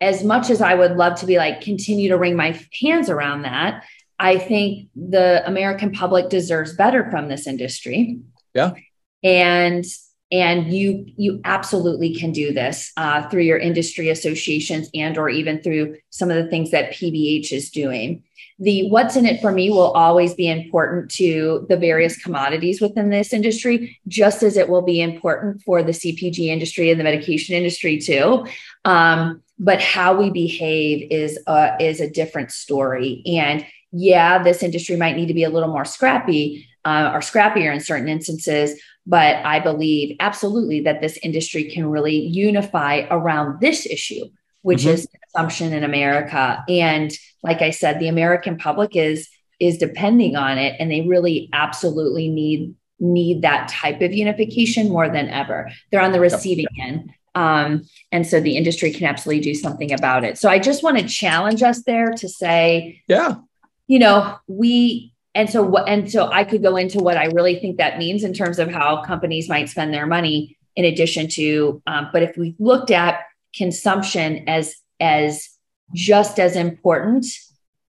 [0.00, 3.42] as much as I would love to be like, continue to wring my hands around
[3.42, 3.84] that,
[4.18, 8.20] I think the American public deserves better from this industry.
[8.54, 8.74] Yeah.
[9.22, 9.84] And
[10.32, 15.62] and you you absolutely can do this uh, through your industry associations and or even
[15.62, 18.24] through some of the things that pbh is doing
[18.62, 23.10] the what's in it for me will always be important to the various commodities within
[23.10, 27.56] this industry, just as it will be important for the CPG industry and the medication
[27.56, 28.46] industry too.
[28.84, 33.22] Um, but how we behave is a, is a different story.
[33.26, 37.74] And yeah, this industry might need to be a little more scrappy uh, or scrappier
[37.74, 38.80] in certain instances.
[39.06, 44.26] But I believe absolutely that this industry can really unify around this issue,
[44.62, 44.90] which mm-hmm.
[44.90, 46.64] is consumption in America.
[46.68, 49.28] And like I said, the American public is
[49.60, 55.08] is depending on it, and they really absolutely need need that type of unification more
[55.08, 55.70] than ever.
[55.90, 56.86] They're on the receiving yep.
[56.88, 57.10] end.
[57.34, 60.38] Um, and so the industry can absolutely do something about it.
[60.38, 63.36] So I just want to challenge us there to say, yeah,
[63.86, 67.58] you know, we and so what and so I could go into what I really
[67.58, 71.82] think that means in terms of how companies might spend their money in addition to
[71.86, 73.20] um, but if we looked at
[73.54, 75.48] consumption as as
[75.94, 77.26] just as important.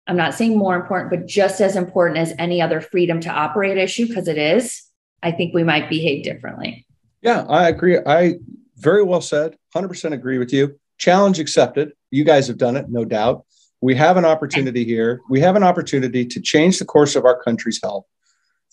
[0.08, 3.78] I'm not saying more important, but just as important as any other freedom to operate
[3.78, 4.84] issue, because it is,
[5.22, 6.86] I think we might behave differently.
[7.22, 8.00] Yeah, I agree.
[8.06, 8.36] I
[8.76, 9.56] very well said.
[9.74, 10.78] 100% agree with you.
[10.98, 11.94] Challenge accepted.
[12.12, 13.46] You guys have done it, no doubt.
[13.80, 15.22] We have an opportunity here.
[15.30, 18.06] We have an opportunity to change the course of our country's health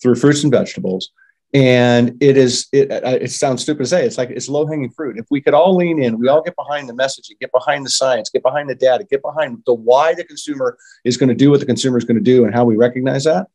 [0.01, 1.11] through fruits and vegetables
[1.53, 5.17] and it is it, it sounds stupid to say it's like it's low hanging fruit
[5.17, 7.89] if we could all lean in we all get behind the messaging get behind the
[7.89, 11.51] science get behind the data get behind the why the consumer is going to do
[11.51, 13.47] what the consumer is going to do and how we recognize that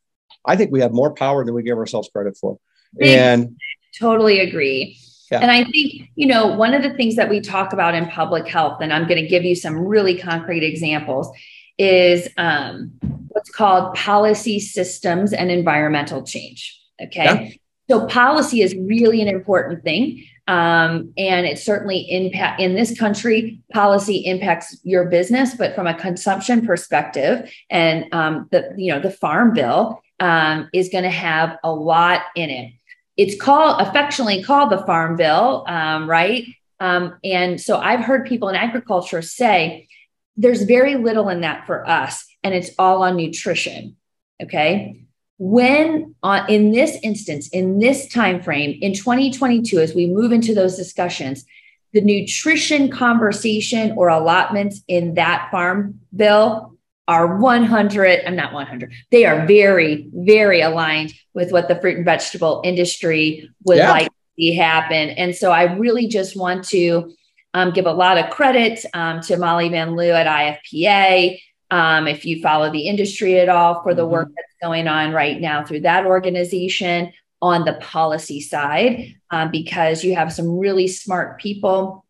[0.45, 2.59] i think we have more power than we give ourselves credit for
[3.01, 3.55] and
[3.99, 4.97] totally agree
[5.31, 5.39] yeah.
[5.39, 8.47] And I think, you know, one of the things that we talk about in public
[8.47, 11.29] health, and I'm going to give you some really concrete examples,
[11.77, 12.93] is um,
[13.27, 16.81] what's called policy systems and environmental change.
[17.01, 17.25] Okay.
[17.25, 17.49] Yeah.
[17.89, 20.25] So policy is really an important thing.
[20.47, 25.93] Um, and it certainly impact in this country, policy impacts your business, but from a
[25.93, 31.57] consumption perspective, and um, the you know the farm bill um, is going to have
[31.65, 32.71] a lot in it.
[33.17, 36.45] It's called affectionately called the farm bill, um, right?
[36.79, 39.89] Um, and so I've heard people in agriculture say
[40.37, 43.97] there's very little in that for us, and it's all on nutrition.
[44.41, 45.06] Okay,
[45.37, 50.53] when uh, in this instance in this time frame in 2022 as we move into
[50.53, 51.45] those discussions
[51.93, 56.73] the nutrition conversation or allotments in that farm bill
[57.07, 62.05] are 100 i'm not 100 they are very very aligned with what the fruit and
[62.05, 63.91] vegetable industry would yeah.
[63.91, 67.13] like to see happen and so i really just want to
[67.53, 71.39] um, give a lot of credit um, to Mollie Van Lieu at ifpa
[71.71, 74.11] um, if you follow the industry at all for the mm-hmm.
[74.11, 80.03] work that's going on right now through that organization on the policy side, um, because
[80.03, 82.05] you have some really smart people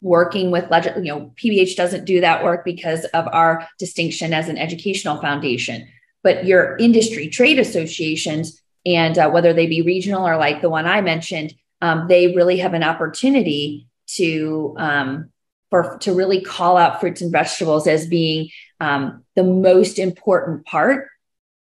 [0.00, 0.64] working with.
[0.96, 5.86] You know, PBH doesn't do that work because of our distinction as an educational foundation,
[6.22, 10.86] but your industry trade associations and uh, whether they be regional or like the one
[10.86, 15.30] I mentioned, um, they really have an opportunity to um,
[15.70, 18.48] for to really call out fruits and vegetables as being
[18.80, 21.08] um, the most important part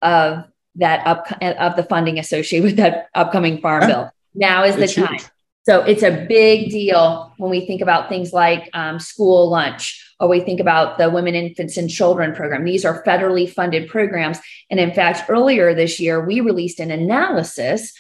[0.03, 0.45] of
[0.77, 3.89] that up of the funding associated with that upcoming farm yeah.
[3.89, 4.11] bill.
[4.35, 5.15] Now is the time.
[5.15, 5.25] Huge.
[5.65, 10.29] So it's a big deal when we think about things like um, school lunch, or
[10.29, 12.65] we think about the Women, Infants, and Children program.
[12.65, 14.39] These are federally funded programs.
[14.71, 17.93] And in fact, earlier this year, we released an analysis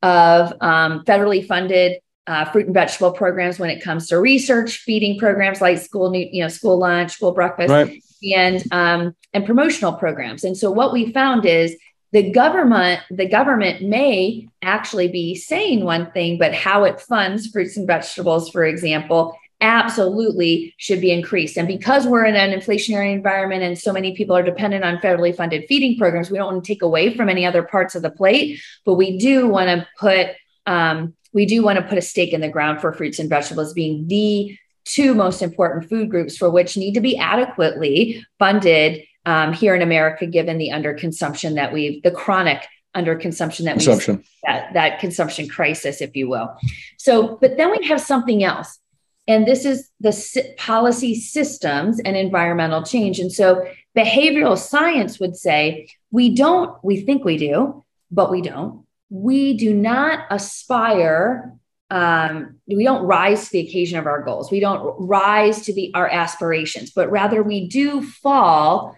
[0.00, 5.18] of um, federally funded uh, fruit and vegetable programs when it comes to research, feeding
[5.18, 8.00] programs like school, you know, school lunch, school breakfast, right.
[8.22, 10.44] And um, and promotional programs.
[10.44, 11.76] And so what we found is
[12.12, 17.76] the government the government may actually be saying one thing, but how it funds fruits
[17.76, 21.56] and vegetables, for example, absolutely should be increased.
[21.56, 25.34] And because we're in an inflationary environment and so many people are dependent on federally
[25.34, 28.10] funded feeding programs, we don't want to take away from any other parts of the
[28.10, 30.28] plate, but we do want to put
[30.66, 33.72] um, we do want to put a stake in the ground for fruits and vegetables
[33.72, 34.56] being the
[34.88, 39.82] two most important food groups for which need to be adequately funded um, here in
[39.82, 44.24] America, given the underconsumption that we've, the chronic underconsumption that consumption.
[44.44, 46.56] that, that consumption crisis, if you will.
[46.98, 48.78] So, but then we have something else.
[49.26, 53.18] And this is the policy systems and environmental change.
[53.20, 58.86] And so behavioral science would say we don't, we think we do, but we don't
[59.10, 61.54] we do not aspire
[61.90, 64.50] um, we don't rise to the occasion of our goals.
[64.50, 68.96] We don't rise to the our aspirations but rather we do fall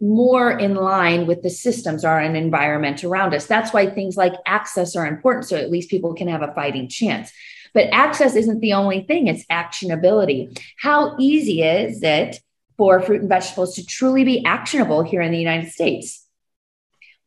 [0.00, 3.46] more in line with the systems or an environment around us.
[3.46, 6.88] That's why things like access are important so at least people can have a fighting
[6.88, 7.30] chance.
[7.74, 10.58] But access isn't the only thing it's actionability.
[10.78, 12.40] How easy is it
[12.78, 16.26] for fruit and vegetables to truly be actionable here in the united states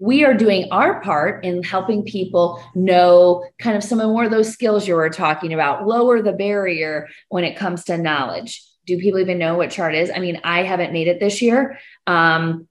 [0.04, 4.32] we are doing our part in helping people know kind of some of more of
[4.32, 8.62] those skills you were talking about, lower the barrier when it comes to knowledge.
[8.86, 10.12] Do people even know what chard is?
[10.14, 11.80] I mean, I haven't made it this year.
[12.06, 12.68] Um,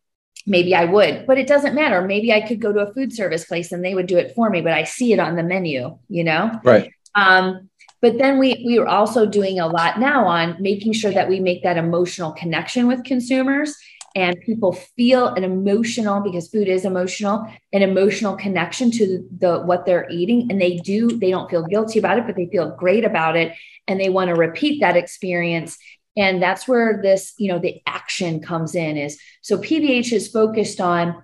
[0.46, 2.02] maybe I would, but it doesn't matter.
[2.02, 4.50] Maybe I could go to a food service place and they would do it for
[4.50, 6.60] me, but I see it on the menu, you know?
[6.62, 6.92] Right.
[7.14, 7.70] Um,
[8.02, 11.40] but then we we are also doing a lot now on making sure that we
[11.40, 13.74] make that emotional connection with consumers
[14.14, 19.86] and people feel an emotional because food is emotional an emotional connection to the what
[19.86, 23.04] they're eating and they do they don't feel guilty about it but they feel great
[23.04, 23.54] about it
[23.88, 25.78] and they want to repeat that experience.
[26.16, 30.78] And that's where this you know the action comes in is so pbh is focused
[30.78, 31.22] on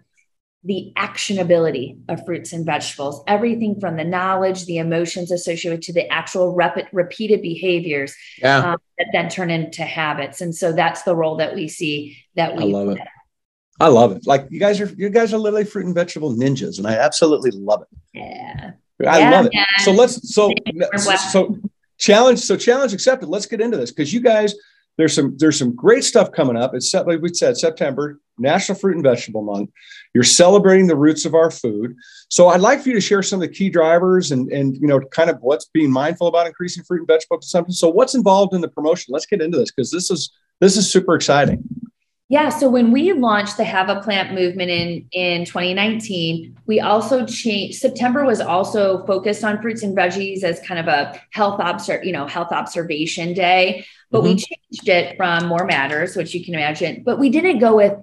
[0.64, 6.10] the actionability of fruits and vegetables, everything from the knowledge, the emotions associated to the
[6.12, 8.72] actual rep- repeated behaviors yeah.
[8.72, 10.40] um, that then turn into habits.
[10.40, 12.98] And so that's the role that we see that we I love it.
[13.80, 14.26] I love it.
[14.26, 17.52] Like you guys are, you guys are literally fruit and vegetable ninjas, and I absolutely
[17.52, 17.88] love it.
[18.12, 18.72] Yeah,
[19.08, 19.52] I yeah, love it.
[19.78, 20.52] So let's so
[20.96, 21.58] so, so
[21.96, 23.28] challenge so challenge accepted.
[23.28, 24.56] Let's get into this because you guys
[24.98, 26.74] there's some there's some great stuff coming up.
[26.74, 29.70] It's like we said, September, National Fruit and Vegetable Month.
[30.12, 31.94] You're celebrating the roots of our food.
[32.28, 34.88] So I'd like for you to share some of the key drivers and and you
[34.88, 37.72] know kind of what's being mindful about increasing fruit and vegetable consumption.
[37.72, 39.12] So what's involved in the promotion?
[39.12, 41.62] Let's get into this because this is this is super exciting.
[42.30, 42.50] Yeah.
[42.50, 47.78] So when we launched the Have a Plant movement in, in 2019, we also changed
[47.78, 52.12] September was also focused on fruits and veggies as kind of a health observe, you
[52.12, 53.86] know, health observation day.
[54.10, 54.28] But mm-hmm.
[54.28, 57.94] we changed it from More Matters, which you can imagine, but we didn't go with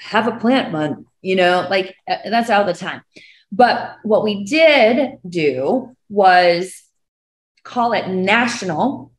[0.00, 3.02] have a plant month, you know, like uh, that's all the time.
[3.52, 6.82] But what we did do was
[7.62, 9.12] call it National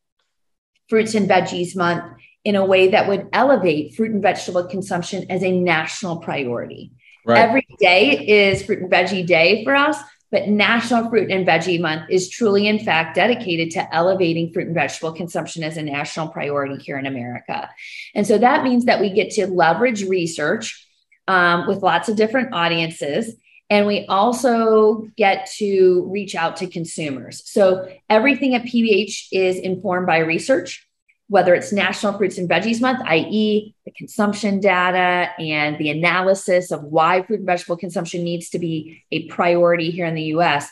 [0.89, 2.03] Fruits and Veggies Month
[2.43, 6.91] in a way that would elevate fruit and vegetable consumption as a national priority.
[7.25, 7.39] Right.
[7.39, 9.97] Every day is fruit and veggie day for us,
[10.29, 14.75] but National Fruit and Veggie Month is truly, in fact, dedicated to elevating fruit and
[14.75, 17.69] vegetable consumption as a national priority here in America.
[18.13, 20.88] And so that means that we get to leverage research
[21.27, 23.36] um, with lots of different audiences.
[23.69, 27.47] And we also get to reach out to consumers.
[27.49, 30.86] So everything at PBH is informed by research
[31.34, 36.84] whether it's National Fruits and Veggies Month, i.e., the consumption data and the analysis of
[36.84, 40.69] why fruit and vegetable consumption needs to be a priority here in the US,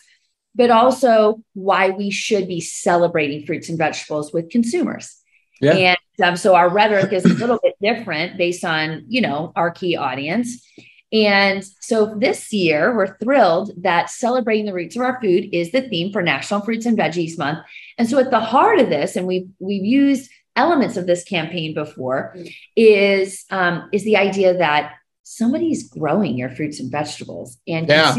[0.53, 5.17] but also why we should be celebrating fruits and vegetables with consumers.
[5.61, 5.95] Yeah.
[6.19, 9.71] And um, so our rhetoric is a little bit different based on, you know, our
[9.71, 10.63] key audience.
[11.11, 15.81] And so this year, we're thrilled that celebrating the roots of our food is the
[15.89, 17.65] theme for National Fruits and Veggies Month.
[17.97, 21.73] And so at the heart of this, and we've we've used elements of this campaign
[21.73, 22.53] before mm.
[22.75, 28.17] is um, is the idea that somebody's growing your fruits and vegetables and yeah.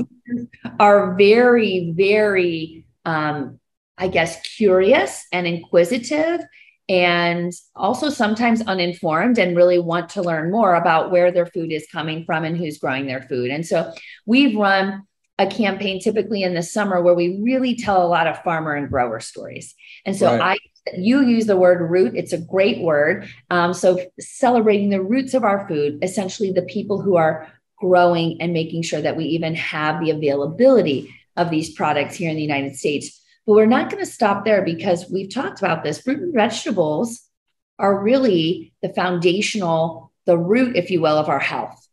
[0.81, 3.59] are very very um,
[3.99, 6.41] i guess curious and inquisitive
[6.89, 11.87] and also sometimes uninformed and really want to learn more about where their food is
[11.93, 13.93] coming from and who's growing their food and so
[14.27, 15.03] we've run
[15.39, 18.89] a campaign typically in the summer where we really tell a lot of farmer and
[18.89, 19.75] grower stories
[20.07, 20.41] and so right.
[20.41, 25.33] i you use the word root it's a great word um, so celebrating the roots
[25.33, 27.53] of our food essentially the people who are
[27.83, 32.37] growing and making sure that we even have the availability of these products here in
[32.37, 33.21] the United States.
[33.45, 36.01] But we're not going to stop there because we've talked about this.
[36.01, 37.23] Fruit and vegetables
[37.81, 41.87] are really the foundational, the root, if you will, of our health.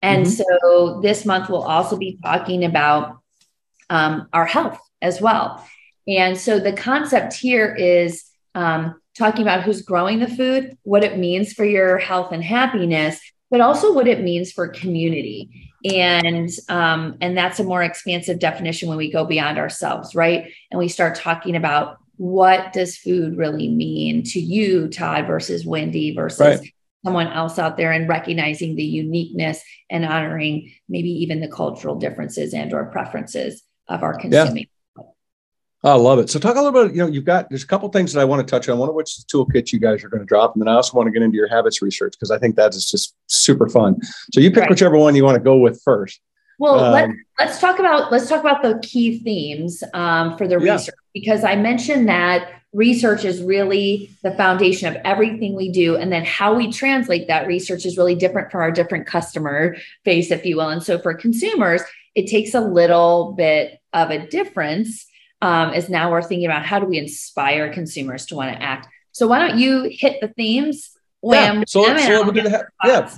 [0.00, 0.64] And mm-hmm.
[0.64, 3.18] so this month we'll also be talking about
[3.90, 5.66] um, our health as well.
[6.08, 11.18] And so the concept here is um, talking about who's growing the food, what it
[11.18, 15.72] means for your health and happiness, but also what it means for community.
[15.84, 20.52] And um, and that's a more expansive definition when we go beyond ourselves, right?
[20.70, 26.14] And we start talking about what does food really mean to you, Todd, versus Wendy
[26.14, 26.72] versus right.
[27.04, 32.54] someone else out there, and recognizing the uniqueness and honoring maybe even the cultural differences
[32.54, 34.64] and or preferences of our consuming.
[34.64, 34.75] Yeah.
[35.86, 36.28] I love it.
[36.28, 38.24] So talk a little bit, you know, you've got, there's a couple things that I
[38.24, 40.26] want to touch on, one of which is the toolkit you guys are going to
[40.26, 40.54] drop.
[40.54, 42.74] And then I also want to get into your habits research because I think that
[42.74, 44.00] is just super fun.
[44.34, 44.70] So you pick right.
[44.70, 46.20] whichever one you want to go with first.
[46.58, 50.58] Well, um, let, let's talk about, let's talk about the key themes um, for the
[50.58, 50.72] yeah.
[50.72, 55.96] research, because I mentioned that research is really the foundation of everything we do.
[55.96, 60.32] And then how we translate that research is really different for our different customer base,
[60.32, 60.68] if you will.
[60.68, 61.82] And so for consumers,
[62.16, 65.06] it takes a little bit of a difference
[65.42, 68.88] um, is now we're thinking about how do we inspire consumers to want to act.
[69.12, 70.90] So why don't you hit the themes?
[71.22, 71.64] Yeah.
[71.66, 73.10] So, let's, so we'll do the, yeah.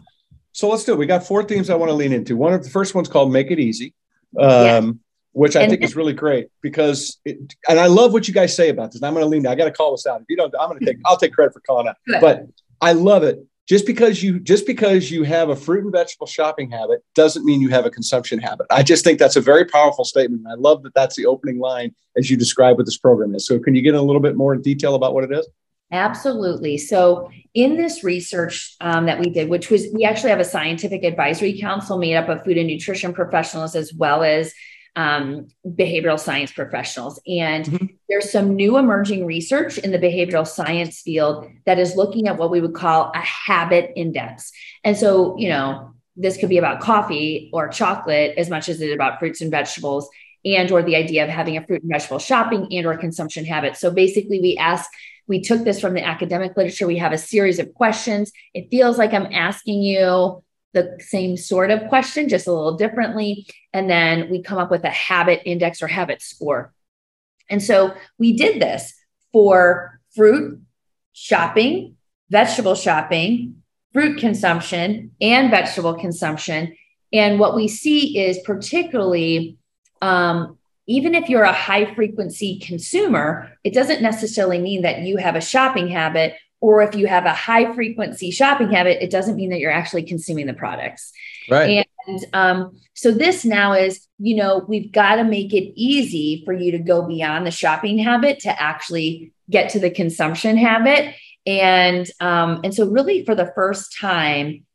[0.52, 0.98] So let's do it.
[0.98, 2.36] We got four themes I want to lean into.
[2.36, 3.94] One of the first one's called "Make It Easy,"
[4.38, 4.90] um, yeah.
[5.32, 7.38] which I and think is really great because, it,
[7.68, 9.02] and I love what you guys say about this.
[9.02, 9.46] I'm going to lean.
[9.46, 10.20] I got to call this out.
[10.20, 10.98] If you don't, I'm going to take.
[11.04, 11.96] I'll take credit for calling out.
[12.20, 12.46] But
[12.80, 13.38] I love it
[13.68, 17.60] just because you just because you have a fruit and vegetable shopping habit doesn't mean
[17.60, 20.82] you have a consumption habit i just think that's a very powerful statement i love
[20.82, 23.82] that that's the opening line as you describe what this program is so can you
[23.82, 25.46] get a little bit more detail about what it is
[25.92, 30.44] absolutely so in this research um, that we did which was we actually have a
[30.44, 34.52] scientific advisory council made up of food and nutrition professionals as well as
[34.98, 37.20] um, behavioral science professionals.
[37.26, 37.86] And mm-hmm.
[38.08, 42.50] There's some new emerging research in the behavioral science field that is looking at what
[42.50, 44.50] we would call a habit index.
[44.82, 48.88] And so, you know, this could be about coffee or chocolate as much as it
[48.88, 50.08] is about fruits and vegetables
[50.44, 53.76] and or the idea of having a fruit and vegetable shopping and or consumption habit.
[53.76, 54.90] So basically we ask
[55.26, 56.86] we took this from the academic literature.
[56.86, 58.32] We have a series of questions.
[58.54, 60.42] It feels like I'm asking you
[60.72, 63.46] the same sort of question, just a little differently.
[63.74, 66.72] And then we come up with a habit index or habit score.
[67.48, 68.94] And so we did this
[69.32, 70.60] for fruit
[71.12, 71.96] shopping,
[72.30, 76.76] vegetable shopping, fruit consumption, and vegetable consumption.
[77.12, 79.58] And what we see is particularly,
[80.02, 85.36] um, even if you're a high frequency consumer, it doesn't necessarily mean that you have
[85.36, 89.50] a shopping habit or if you have a high frequency shopping habit, it doesn't mean
[89.50, 91.12] that you're actually consuming the products.
[91.48, 91.70] Right.
[91.70, 91.86] And
[92.32, 96.72] um, so this now is, you know, we've got to make it easy for you
[96.72, 101.14] to go beyond the shopping habit to actually get to the consumption habit.
[101.46, 104.66] And um, and so really for the first time,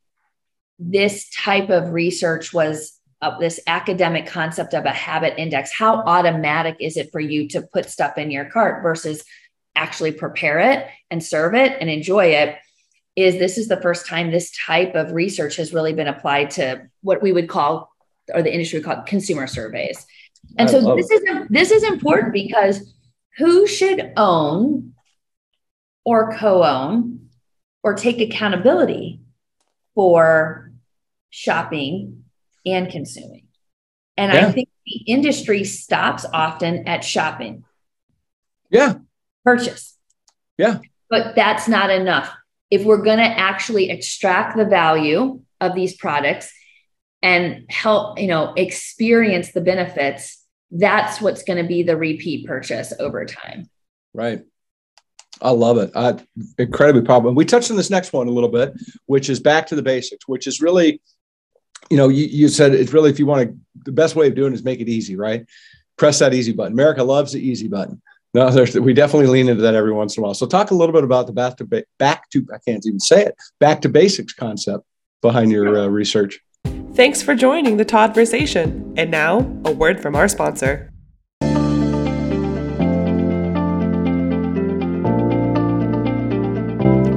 [0.79, 5.71] this type of research was uh, this academic concept of a habit index.
[5.71, 9.23] How automatic is it for you to put stuff in your cart versus
[9.75, 12.57] actually prepare it and serve it and enjoy it
[13.15, 16.81] is this is the first time this type of research has really been applied to
[17.01, 17.91] what we would call
[18.33, 20.05] or the industry would call consumer surveys
[20.57, 21.23] and I so this it.
[21.23, 22.93] is this is important because
[23.37, 24.93] who should own
[26.05, 27.29] or co-own
[27.83, 29.21] or take accountability
[29.95, 30.71] for
[31.29, 32.23] shopping
[32.65, 33.47] and consuming
[34.17, 34.47] and yeah.
[34.47, 37.63] i think the industry stops often at shopping
[38.69, 38.95] yeah
[39.43, 39.97] purchase.
[40.57, 40.79] Yeah.
[41.09, 42.31] But that's not enough.
[42.73, 46.51] If we're going to actually extract the value of these products
[47.21, 52.91] and help, you know, experience the benefits, that's what's going to be the repeat purchase
[52.99, 53.69] over time.
[54.11, 54.41] Right.
[55.39, 55.91] I love it.
[55.93, 56.17] Uh,
[56.57, 57.31] incredibly powerful.
[57.35, 58.73] We touched on this next one a little bit,
[59.05, 60.99] which is back to the basics, which is really,
[61.91, 63.55] you know, you, you said it's really if you want to,
[63.85, 65.45] the best way of doing is make it easy, right?
[65.95, 66.73] Press that easy button.
[66.73, 68.01] America loves the easy button.
[68.35, 70.33] No, there's, we definitely lean into that every once in a while.
[70.33, 72.99] So talk a little bit about the back to ba- back to I can't even
[72.99, 74.85] say it back to basics concept
[75.21, 76.39] behind your uh, research.
[76.93, 78.93] Thanks for joining the Todd Toddversation.
[78.97, 80.91] And now a word from our sponsor.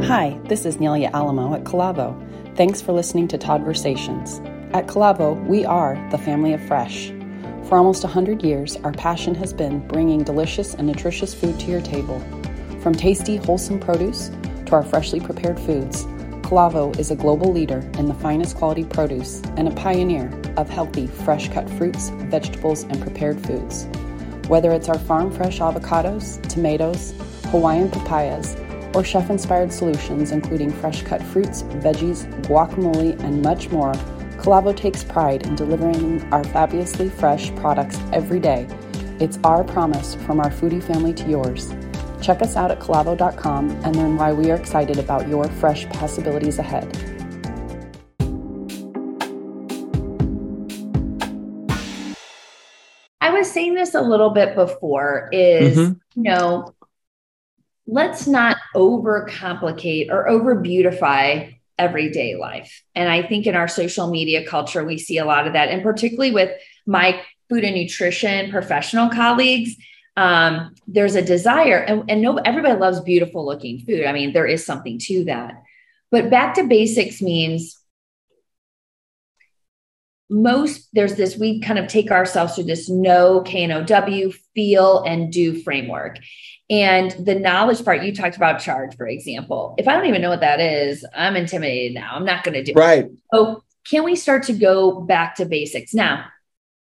[0.04, 2.14] Hi, this is Nelia Alamo at Calavo.
[2.56, 4.44] Thanks for listening to Todd Toddversations.
[4.74, 7.10] At Calavo, we are the family of fresh.
[7.68, 11.80] For almost 100 years, our passion has been bringing delicious and nutritious food to your
[11.80, 12.20] table.
[12.80, 14.30] From tasty, wholesome produce
[14.66, 16.04] to our freshly prepared foods,
[16.42, 21.08] Calavo is a global leader in the finest quality produce and a pioneer of healthy,
[21.08, 23.86] fresh cut fruits, vegetables, and prepared foods.
[24.46, 27.14] Whether it's our farm fresh avocados, tomatoes,
[27.46, 28.54] Hawaiian papayas,
[28.94, 33.92] or chef inspired solutions including fresh cut fruits, veggies, guacamole, and much more,
[34.38, 38.66] Calavo takes pride in delivering our fabulously fresh products every day.
[39.18, 41.74] It's our promise from our foodie family to yours.
[42.20, 46.58] Check us out at calavo.com and learn why we are excited about your fresh possibilities
[46.58, 46.86] ahead.
[53.20, 56.00] I was saying this a little bit before is, Mhm.
[56.14, 56.74] you know,
[57.86, 61.46] let's not overcomplicate or over beautify
[61.78, 62.82] everyday life.
[62.94, 65.82] And I think in our social media culture, we see a lot of that, and
[65.82, 66.50] particularly with
[66.86, 69.76] my food and nutrition professional colleagues.
[70.16, 74.06] Um, there's a desire, and, and no, everybody loves beautiful looking food.
[74.06, 75.62] I mean, there is something to that.
[76.10, 77.78] But back to basics means
[80.28, 85.60] most there's this we kind of take ourselves through this know k-n-o-w feel and do
[85.62, 86.18] framework.
[86.68, 89.74] And the knowledge part you talked about chard for example.
[89.78, 92.12] If i don't even know what that is i'm intimidated now.
[92.14, 92.76] I'm not going to do it.
[92.76, 93.08] Right.
[93.32, 95.94] so can we start to go back to basics?
[95.94, 96.26] Now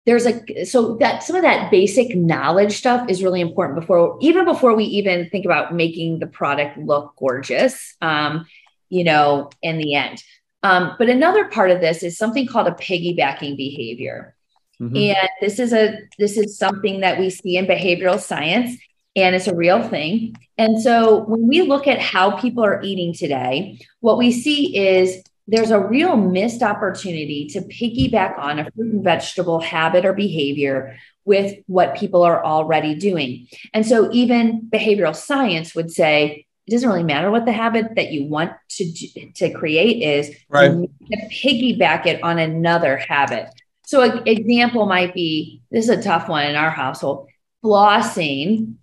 [0.06, 4.44] there's a so that some of that basic knowledge stuff is really important before even
[4.44, 8.46] before we even think about making the product look gorgeous um,
[8.90, 10.22] you know in the end
[10.64, 14.34] um, but another part of this is something called a piggybacking behavior.
[14.80, 15.14] Mhm.
[15.14, 18.76] and this is a this is something that we see in behavioral science
[19.14, 20.34] and it's a real thing.
[20.58, 25.22] And so when we look at how people are eating today what we see is
[25.46, 30.96] there's a real missed opportunity to piggyback on a fruit and vegetable habit or behavior
[31.24, 33.46] with what people are already doing.
[33.72, 38.12] And so even behavioral science would say it doesn't really matter what the habit that
[38.12, 38.92] you want to
[39.34, 40.70] to create is Right.
[40.70, 43.48] you need to piggyback it on another habit
[43.86, 47.28] so an example might be this is a tough one in our household.
[47.62, 48.76] Flossing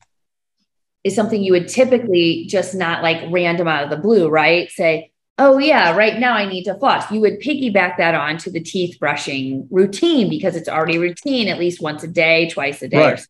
[1.04, 4.70] is something you would typically just not like random out of the blue, right?
[4.70, 7.12] Say, oh yeah, right now I need to floss.
[7.12, 11.58] You would piggyback that on to the teeth brushing routine because it's already routine at
[11.58, 12.98] least once a day, twice a day.
[12.98, 13.28] Right.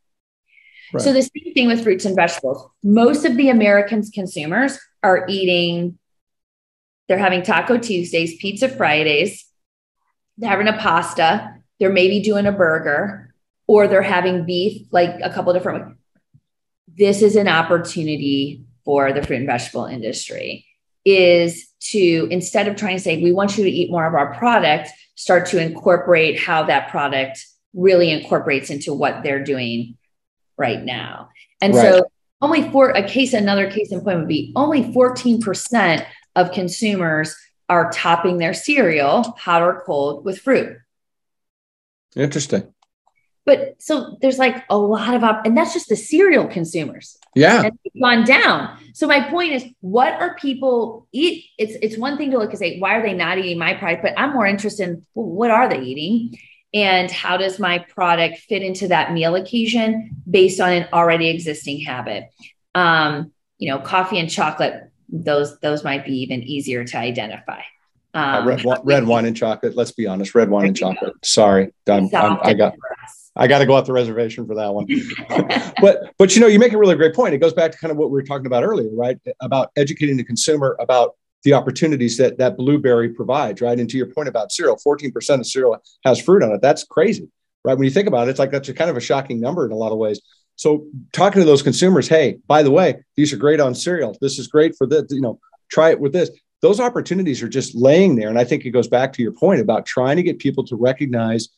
[0.99, 1.13] So.
[1.13, 2.69] The same thing with fruits and vegetables.
[2.83, 5.97] Most of the Americans consumers are eating,
[7.07, 9.45] they're having Taco Tuesdays, Pizza Fridays,
[10.37, 13.33] they're having a pasta, they're maybe doing a burger,
[13.67, 15.97] or they're having beef, like a couple different.
[16.97, 20.65] This is an opportunity for the fruit and vegetable industry
[21.05, 24.35] is to instead of trying to say we want you to eat more of our
[24.35, 29.97] product, start to incorporate how that product really incorporates into what they're doing
[30.57, 31.29] right now.
[31.61, 31.81] And Right.
[31.81, 37.35] so only for a case, another case in point would be only 14% of consumers
[37.69, 40.77] are topping their cereal, hot or cold, with fruit.
[42.15, 42.73] Interesting.
[43.45, 47.17] But so there's like a lot of up, and that's just the cereal consumers.
[47.33, 47.63] Yeah.
[47.63, 48.77] And it's gone down.
[48.93, 51.45] So my point is, what are people eat?
[51.57, 54.03] It's it's one thing to look and say, why are they not eating my product?
[54.03, 56.37] But I'm more interested in well, what are they eating?
[56.73, 61.81] And how does my product fit into that meal occasion based on an already existing
[61.81, 62.25] habit?
[62.73, 67.61] Um, you know, coffee and chocolate, those those might be even easier to identify.
[68.13, 69.75] Uh, Um, red, red wine and chocolate.
[69.75, 70.33] Let's be honest.
[70.33, 71.13] Red wine and chocolate.
[71.23, 71.73] Sorry.
[71.87, 72.75] I'm, I'm, I got.
[73.33, 74.87] I got to go off the reservation for that one.
[75.81, 77.91] but but you know you make a really great point it goes back to kind
[77.91, 82.17] of what we were talking about earlier right about educating the consumer about the opportunities
[82.17, 83.79] that that blueberry provides right?
[83.79, 86.61] And to your point about cereal 14% of cereal has fruit on it.
[86.61, 87.29] That's crazy
[87.63, 87.77] right?
[87.77, 89.71] When you think about it it's like that's a kind of a shocking number in
[89.71, 90.21] a lot of ways.
[90.55, 94.17] So talking to those consumers hey by the way these are great on cereal.
[94.21, 95.39] This is great for this you know
[95.69, 96.29] try it with this.
[96.61, 98.29] Those opportunities are just laying there.
[98.29, 100.75] And i think it goes back to your point about trying to get people to
[100.75, 101.49] recognize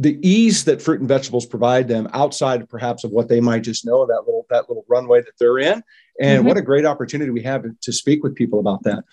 [0.00, 3.84] the ease that fruit and vegetables provide them outside perhaps of what they might just
[3.84, 5.82] know that little that little runway that they're in.
[6.18, 6.46] And Mhm.
[6.48, 9.04] what a great opportunity we have to speak with people about that.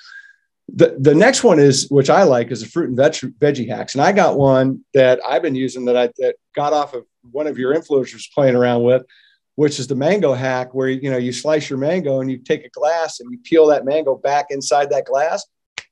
[0.73, 3.95] The, the next one is which i like is the fruit and veg, veggie hacks.
[3.95, 7.47] And i got one that i've been using that i that got off of one
[7.47, 9.03] of your influencers playing around with
[9.55, 12.63] which is the mango hack where you know you slice your mango and you take
[12.63, 15.45] a glass and you peel that mango back inside that glass.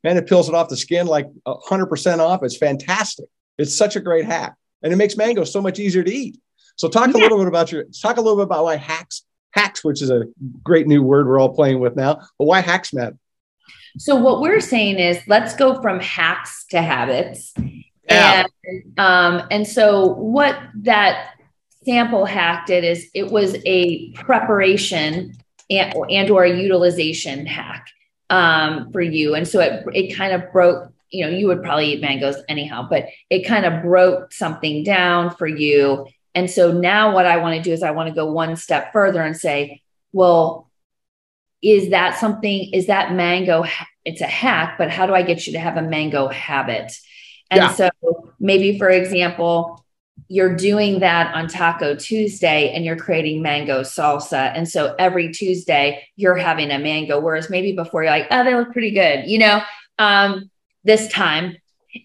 [0.05, 2.43] And it peels it off the skin like 100% off.
[2.43, 3.25] It's fantastic.
[3.57, 4.53] It's such a great hack
[4.85, 6.39] and it makes mango so much easier to eat.
[6.77, 9.83] So talk a little bit about your talk a little bit about why hacks hacks,
[9.83, 10.23] which is a
[10.63, 13.17] great new word we're all playing with now, but why hacks matter.
[13.97, 17.53] So what we're saying is let's go from hacks to habits.
[18.07, 18.45] Yeah.
[18.63, 21.31] And um, and so what that
[21.83, 25.35] sample hack did is it was a preparation
[25.69, 27.87] and, and or a utilization hack
[28.29, 29.33] um, for you.
[29.33, 32.87] And so it it kind of broke you know, you would probably eat mangoes anyhow,
[32.89, 36.07] but it kind of broke something down for you.
[36.33, 38.91] And so now what I want to do is I want to go one step
[38.91, 39.81] further and say,
[40.11, 40.69] well,
[41.61, 43.65] is that something, is that mango?
[44.03, 46.93] It's a hack, but how do I get you to have a mango habit?
[47.49, 47.73] And yeah.
[47.73, 47.89] so
[48.39, 49.85] maybe, for example,
[50.27, 54.51] you're doing that on Taco Tuesday and you're creating mango salsa.
[54.55, 58.55] And so every Tuesday you're having a mango, whereas maybe before you're like, oh, they
[58.55, 59.61] look pretty good, you know,
[59.99, 60.49] um,
[60.85, 61.57] this time.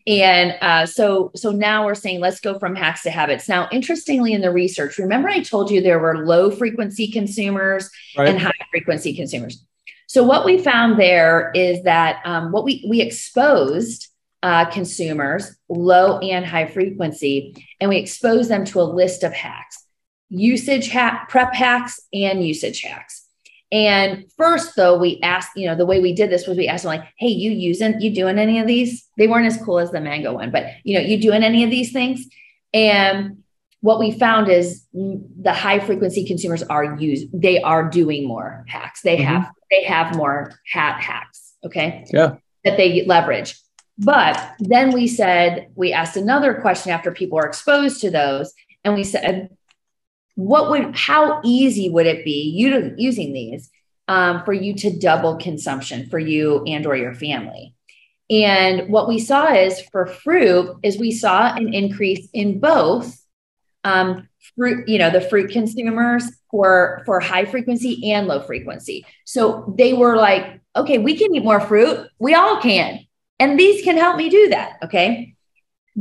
[0.06, 3.48] And uh, so, so now we're saying let's go from hacks to habits.
[3.48, 8.28] Now, interestingly, in the research, remember I told you there were low frequency consumers right.
[8.28, 9.64] and high frequency consumers.
[10.06, 14.08] So what we found there is that um, what we we exposed
[14.42, 19.84] uh, consumers, low and high frequency, and we expose them to a list of hacks,
[20.28, 23.19] usage hack, prep hacks, and usage hacks.
[23.72, 26.82] And first, though, we asked, you know, the way we did this was we asked
[26.82, 29.92] them like, "Hey, you using, you doing any of these?" They weren't as cool as
[29.92, 32.26] the mango one, but you know, you doing any of these things?
[32.74, 33.42] And
[33.80, 39.02] what we found is the high frequency consumers are use they are doing more hacks.
[39.02, 39.24] They mm-hmm.
[39.24, 41.54] have they have more hat hacks.
[41.64, 42.04] Okay.
[42.12, 42.36] Yeah.
[42.64, 43.56] That they leverage.
[43.98, 48.52] But then we said, we asked another question after people are exposed to those,
[48.82, 49.50] and we said,
[50.34, 53.70] what would, how easy would it be you using these
[54.08, 57.74] um, for you to double consumption for you and or your family?
[58.30, 63.20] And what we saw is for fruit is we saw an increase in both
[63.82, 69.04] um, fruit, you know, the fruit consumers for for high frequency and low frequency.
[69.24, 72.06] So they were like, okay, we can eat more fruit.
[72.18, 73.00] We all can.
[73.40, 74.78] And these can help me do that.
[74.84, 75.34] Okay.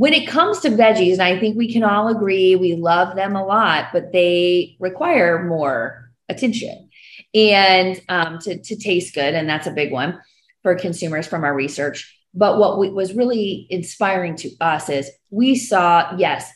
[0.00, 3.36] When it comes to veggies, and I think we can all agree we love them
[3.36, 6.88] a lot, but they require more attention
[7.34, 9.34] and um, to, to taste good.
[9.34, 10.18] And that's a big one
[10.62, 12.18] for consumers from our research.
[12.32, 16.50] But what we, was really inspiring to us is we saw, yes,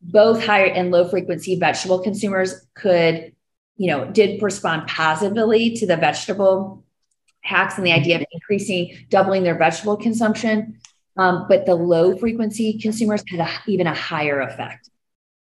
[0.00, 3.34] both high and low frequency vegetable consumers could,
[3.76, 6.82] you know, did respond positively to the vegetable
[7.42, 10.79] hacks and the idea of increasing, doubling their vegetable consumption.
[11.20, 14.88] Um, but the low frequency consumers had a, even a higher effect.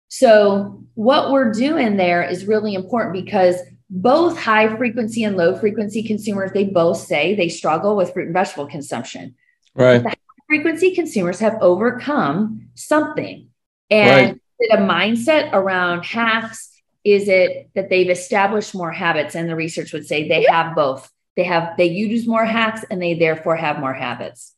[0.08, 3.56] So, what we're doing there is really important because
[3.90, 8.34] both high frequency and low frequency consumers, they both say they struggle with fruit and
[8.36, 9.34] vegetable consumption.
[9.74, 10.04] Right.
[10.04, 10.16] The
[10.48, 13.48] frequency consumers have overcome something.
[13.90, 14.36] And right.
[14.36, 16.70] is it a mindset around hacks?
[17.04, 19.34] Is it that they've established more habits?
[19.34, 21.12] And the research would say they have both.
[21.36, 24.54] They have they use more hacks and they therefore have more habits.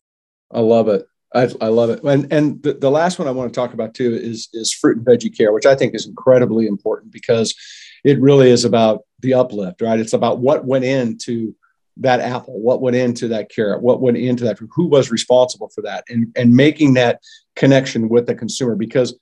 [0.52, 1.08] I love it.
[1.34, 2.04] I, I love it.
[2.04, 4.98] And and the, the last one I want to talk about too is is fruit
[4.98, 7.54] and veggie care, which I think is incredibly important because
[8.04, 10.00] it really is about the uplift, right?
[10.00, 11.56] It's about what went into
[11.98, 15.82] that apple, what went into that carrot, what went into that, who was responsible for
[15.82, 17.22] that, and and making that
[17.56, 19.18] connection with the consumer because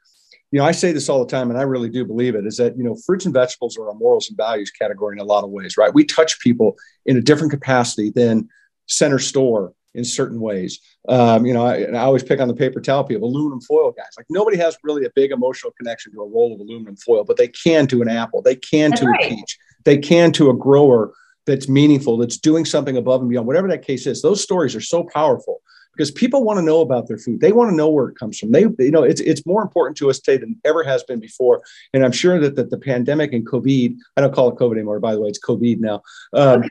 [0.51, 2.57] you know, I say this all the time, and I really do believe it, is
[2.57, 5.43] that, you know, fruits and vegetables are a morals and values category in a lot
[5.43, 5.91] of ways, right?
[5.91, 8.49] We touch people in a different capacity than
[8.85, 10.79] center store in certain ways.
[11.07, 14.11] Um, you know, I, I, always pick on the paper towel people, aluminum foil guys.
[14.17, 17.37] Like nobody has really a big emotional connection to a roll of aluminum foil, but
[17.37, 19.25] they can to an apple, they can that's to right.
[19.25, 21.13] a peach, they can to a grower
[21.45, 24.21] that's meaningful, that's doing something above and beyond, whatever that case is.
[24.21, 25.61] Those stories are so powerful
[25.95, 27.39] because people want to know about their food.
[27.39, 28.51] They want to know where it comes from.
[28.51, 31.61] They, you know, it's it's more important to us today than ever has been before.
[31.93, 34.99] And I'm sure that, that the pandemic and COVID, I don't call it COVID anymore,
[34.99, 36.01] by the way, it's COVID now.
[36.33, 36.63] Um,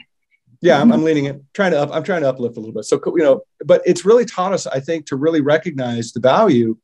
[0.63, 2.85] yeah, I'm, I'm leaning it, trying to up, I'm trying to uplift a little bit.
[2.85, 6.77] So, you know, but it's really taught us, I think, to really recognize the value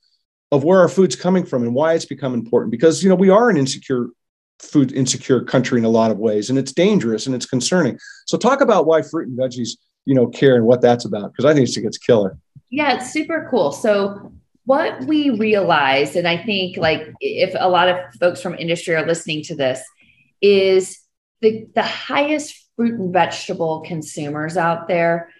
[0.52, 3.30] of where our food's coming from and why it's become important because, you know, we
[3.30, 4.08] are an insecure
[4.60, 7.96] food insecure country in a lot of ways and it's dangerous and it's concerning.
[8.26, 9.76] So talk about why fruit and veggies
[10.08, 12.38] you know, care and what that's about because I think it's killer.
[12.70, 13.72] Yeah, it's super cool.
[13.72, 14.32] So
[14.64, 19.06] what we realized, and I think like if a lot of folks from industry are
[19.06, 19.82] listening to this,
[20.40, 20.98] is
[21.42, 25.30] the the highest fruit and vegetable consumers out there,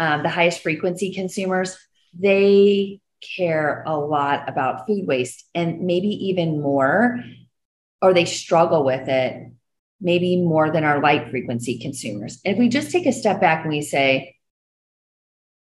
[0.00, 1.78] um, the highest frequency consumers,
[2.12, 3.00] they
[3.36, 7.22] care a lot about food waste and maybe even more,
[8.02, 9.52] or they struggle with it
[10.00, 12.40] maybe more than our light frequency consumers.
[12.44, 14.36] And if we just take a step back and we say,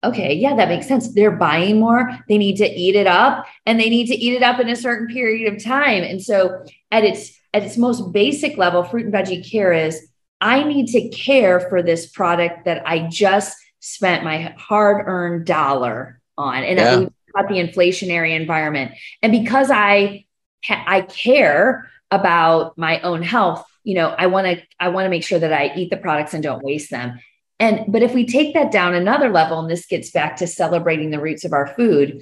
[0.04, 1.14] okay, yeah, that makes sense.
[1.14, 2.10] They're buying more.
[2.28, 4.76] They need to eat it up and they need to eat it up in a
[4.76, 6.04] certain period of time.
[6.04, 10.08] And so at its at its most basic level, fruit and veggie care is
[10.44, 16.64] I need to care for this product that I just spent my hard-earned dollar on.
[16.64, 17.08] And yeah.
[17.34, 18.92] about the inflationary environment.
[19.22, 20.26] And because I
[20.70, 25.24] I care about my own health, you know, I want to I want to make
[25.24, 27.20] sure that I eat the products and don't waste them.
[27.60, 31.10] And but if we take that down another level, and this gets back to celebrating
[31.10, 32.22] the roots of our food,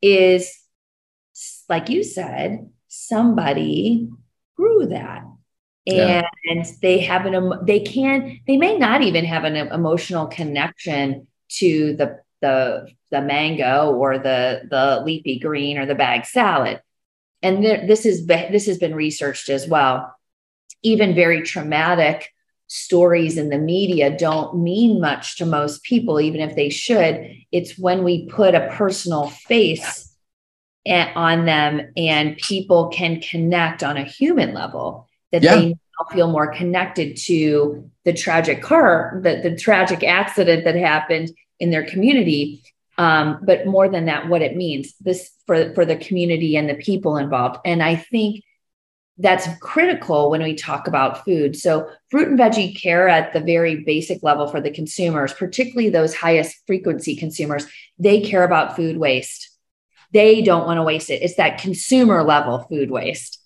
[0.00, 0.52] is
[1.68, 4.08] like you said, somebody
[4.56, 5.24] grew that.
[5.88, 6.72] And yeah.
[6.82, 12.20] they have an they can they may not even have an emotional connection to the
[12.42, 16.82] the the mango or the the leafy green or the bag salad.
[17.42, 20.14] And th- this is this has been researched as well.
[20.82, 22.34] Even very traumatic
[22.66, 27.34] stories in the media don't mean much to most people, even if they should.
[27.50, 30.14] It's when we put a personal face
[30.86, 35.54] on them and people can connect on a human level that yeah.
[35.56, 35.74] they
[36.12, 41.84] feel more connected to the tragic car, the, the tragic accident that happened in their
[41.84, 42.62] community.
[42.96, 46.74] Um, but more than that, what it means this for, for the community and the
[46.74, 47.58] people involved.
[47.64, 48.44] And I think
[49.18, 51.56] that's critical when we talk about food.
[51.56, 56.14] So, fruit and veggie care at the very basic level for the consumers, particularly those
[56.14, 57.66] highest frequency consumers,
[57.98, 59.50] they care about food waste.
[60.12, 61.22] They don't want to waste it.
[61.22, 63.40] It's that consumer level food waste.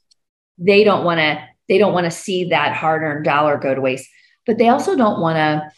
[0.58, 4.08] They don't want to they don't want to see that hard-earned dollar go to waste.
[4.46, 5.70] But they also don't want to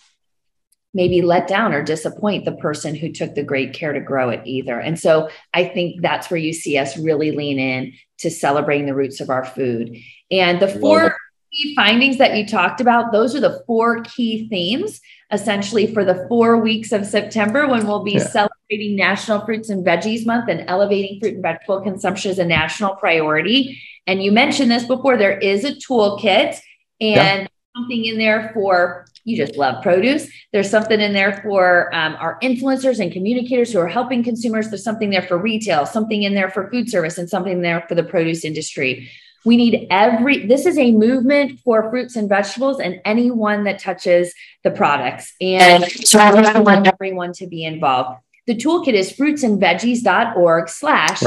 [0.95, 4.41] maybe let down or disappoint the person who took the great care to grow it
[4.45, 4.79] either.
[4.79, 8.95] And so I think that's where you see us really lean in to celebrating the
[8.95, 9.97] roots of our food.
[10.31, 11.17] And the four
[11.53, 15.01] key findings that you talked about, those are the four key themes
[15.33, 18.19] essentially for the four weeks of September when we'll be yeah.
[18.21, 18.64] celebrating
[18.95, 23.81] National Fruits and Veggies Month and elevating fruit and vegetable consumption as a national priority.
[24.07, 26.59] And you mentioned this before, there is a toolkit
[27.01, 27.47] and yeah.
[27.77, 30.31] something in there for you just love produce.
[30.53, 34.69] There's something in there for um, our influencers and communicators who are helping consumers.
[34.69, 37.95] There's something there for retail, something in there for food service, and something there for
[37.95, 39.11] the produce industry.
[39.47, 44.35] We need every, this is a movement for fruits and vegetables and anyone that touches
[44.63, 45.35] the products.
[45.41, 48.21] And so I want everyone to be involved.
[48.47, 51.23] The toolkit is fruitsandveggies.org slash.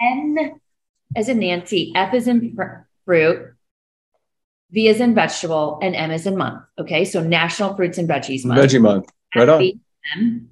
[0.00, 0.60] N
[1.16, 2.56] as in Nancy, F is in
[3.04, 3.54] fruit,
[4.70, 6.62] V is in vegetable, and M is in month.
[6.78, 7.04] Okay.
[7.04, 8.60] So National Fruits and Veggies Month.
[8.60, 9.10] Veggie Month.
[9.34, 10.50] Right on.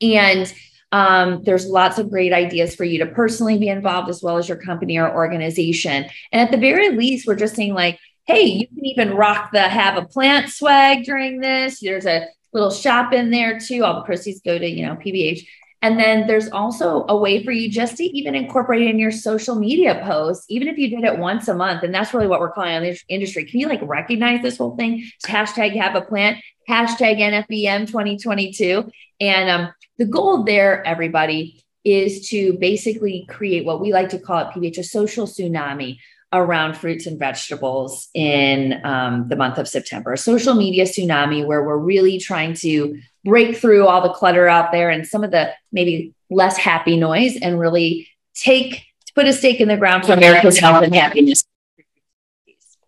[0.00, 0.54] And
[0.92, 4.48] um, there's lots of great ideas for you to personally be involved as well as
[4.48, 6.06] your company or organization.
[6.32, 9.62] And at the very least, we're just saying, like, hey, you can even rock the
[9.62, 11.80] have a plant swag during this.
[11.80, 13.84] There's a little shop in there too.
[13.84, 15.46] All the proceeds go to, you know, PBH.
[15.82, 19.54] And then there's also a way for you just to even incorporate in your social
[19.54, 21.82] media posts, even if you did it once a month.
[21.82, 23.46] And that's really what we're calling on the industry.
[23.46, 25.08] Can you like recognize this whole thing?
[25.26, 26.36] Hashtag have a plant,
[26.68, 28.90] hashtag NFVM 2022.
[29.20, 34.40] And um, the goal there, everybody, is to basically create what we like to call
[34.40, 35.96] it PBH, a social tsunami
[36.32, 40.12] around fruits and vegetables in um, the month of September.
[40.12, 44.72] A social media tsunami where we're really trying to break through all the clutter out
[44.72, 49.60] there and some of the maybe less happy noise and really take put a stake
[49.60, 51.39] in the ground for America's health and happiness.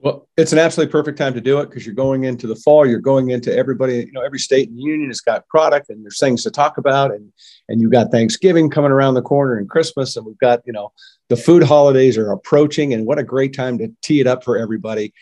[0.03, 2.85] Well, it's an absolutely perfect time to do it because you're going into the fall.
[2.85, 3.99] You're going into everybody.
[3.99, 7.13] You know, every state and union has got product, and there's things to talk about,
[7.13, 7.33] and
[7.69, 10.93] and you've got Thanksgiving coming around the corner, and Christmas, and we've got you know
[11.29, 14.59] the food holidays are approaching, and what a great time to tee it up for
[14.59, 15.15] everybody.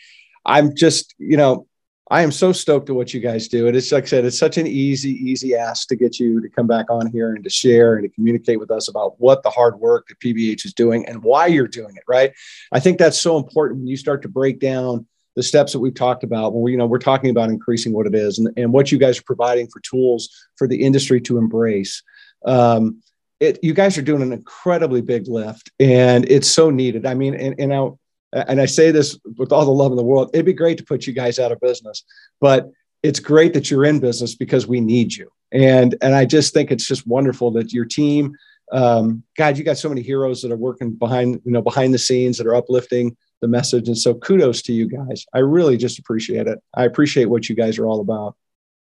[0.45, 1.67] I'm just you know
[2.11, 3.67] I am so stoked at what you guys do.
[3.67, 6.49] And it's like I said, it's such an easy, easy ask to get you to
[6.49, 9.49] come back on here and to share and to communicate with us about what the
[9.49, 12.03] hard work that PBH is doing and why you're doing it.
[12.09, 12.33] Right.
[12.73, 15.07] I think that's so important when you start to break down
[15.37, 18.05] the steps that we've talked about when we, you know, we're talking about increasing what
[18.05, 21.37] it is and, and what you guys are providing for tools for the industry to
[21.37, 22.03] embrace.
[22.45, 23.01] Um,
[23.39, 27.05] it, you guys are doing an incredibly big lift and it's so needed.
[27.05, 27.99] I mean, and, and now
[28.33, 30.83] and I say this with all the love in the world, it'd be great to
[30.83, 32.03] put you guys out of business,
[32.39, 32.69] but
[33.03, 35.31] it's great that you're in business because we need you.
[35.51, 38.35] And and I just think it's just wonderful that your team,
[38.71, 41.99] um, God, you got so many heroes that are working behind you know behind the
[41.99, 43.87] scenes that are uplifting the message.
[43.87, 45.25] And so kudos to you guys.
[45.33, 46.59] I really just appreciate it.
[46.73, 48.35] I appreciate what you guys are all about.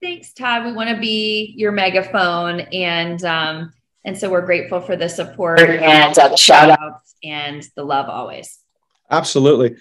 [0.02, 0.66] Thanks, Todd.
[0.66, 3.74] We want to be your megaphone and um,
[4.06, 8.08] and so we're grateful for the support and uh, the shout outs and the love
[8.08, 8.60] always.
[9.10, 9.76] Absolutely.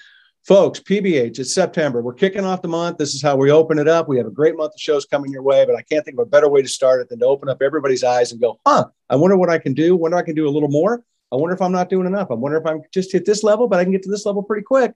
[0.47, 2.03] Folks, PBH, it's September.
[2.03, 2.99] We're kicking off the month.
[2.99, 4.09] This is how we open it up.
[4.09, 6.27] We have a great month of shows coming your way, but I can't think of
[6.27, 8.85] a better way to start it than to open up everybody's eyes and go, huh,
[9.09, 9.97] I wonder what I can do.
[9.97, 11.03] Wonder I can do a little more.
[11.33, 12.31] I wonder if I'm not doing enough.
[12.31, 14.43] I wonder if I'm just hit this level, but I can get to this level
[14.43, 14.93] pretty quick.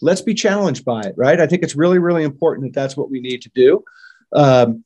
[0.00, 1.40] Let's be challenged by it, right?
[1.40, 3.82] I think it's really, really important that that's what we need to do.
[4.32, 4.83] Um,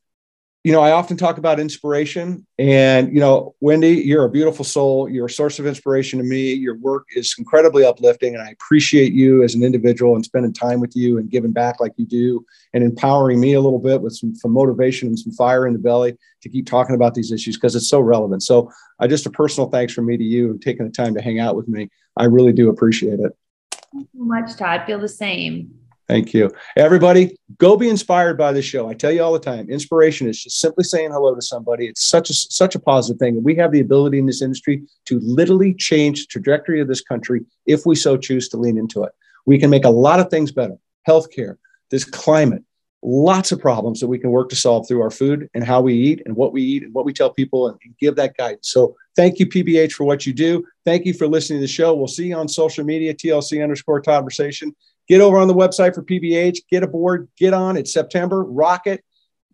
[0.68, 5.08] you know, I often talk about inspiration, and you know, Wendy, you're a beautiful soul.
[5.08, 6.52] You're a source of inspiration to me.
[6.52, 10.80] Your work is incredibly uplifting, and I appreciate you as an individual and spending time
[10.80, 12.44] with you and giving back like you do,
[12.74, 15.78] and empowering me a little bit with some, some motivation and some fire in the
[15.78, 18.42] belly to keep talking about these issues because it's so relevant.
[18.42, 21.22] So, I just a personal thanks from me to you and taking the time to
[21.22, 21.88] hang out with me.
[22.14, 23.32] I really do appreciate it.
[23.70, 24.82] Thank you so much, Todd.
[24.86, 25.77] Feel the same.
[26.08, 26.50] Thank you.
[26.74, 28.88] Everybody, go be inspired by this show.
[28.88, 31.86] I tell you all the time, inspiration is just simply saying hello to somebody.
[31.86, 33.42] It's such a such a positive thing.
[33.42, 37.44] We have the ability in this industry to literally change the trajectory of this country
[37.66, 39.12] if we so choose to lean into it.
[39.44, 40.78] We can make a lot of things better.
[41.06, 41.56] Healthcare,
[41.90, 42.64] this climate,
[43.02, 45.94] lots of problems that we can work to solve through our food and how we
[45.94, 48.70] eat and what we eat and what we tell people and, and give that guidance.
[48.70, 50.64] So thank you, PBH, for what you do.
[50.86, 51.94] Thank you for listening to the show.
[51.94, 54.74] We'll see you on social media, TLC underscore conversation.
[55.08, 57.76] Get over on the website for PBH, get aboard, get on.
[57.76, 59.02] It's September, rock it,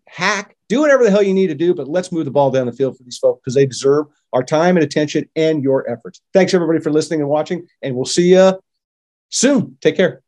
[0.09, 2.67] hack, do whatever the hell you need to do, but let's move the ball down
[2.67, 6.21] the field for these folks because they deserve our time and attention and your efforts.
[6.33, 8.59] Thanks everybody for listening and watching, and we'll see you
[9.29, 9.77] soon.
[9.81, 10.24] Take care.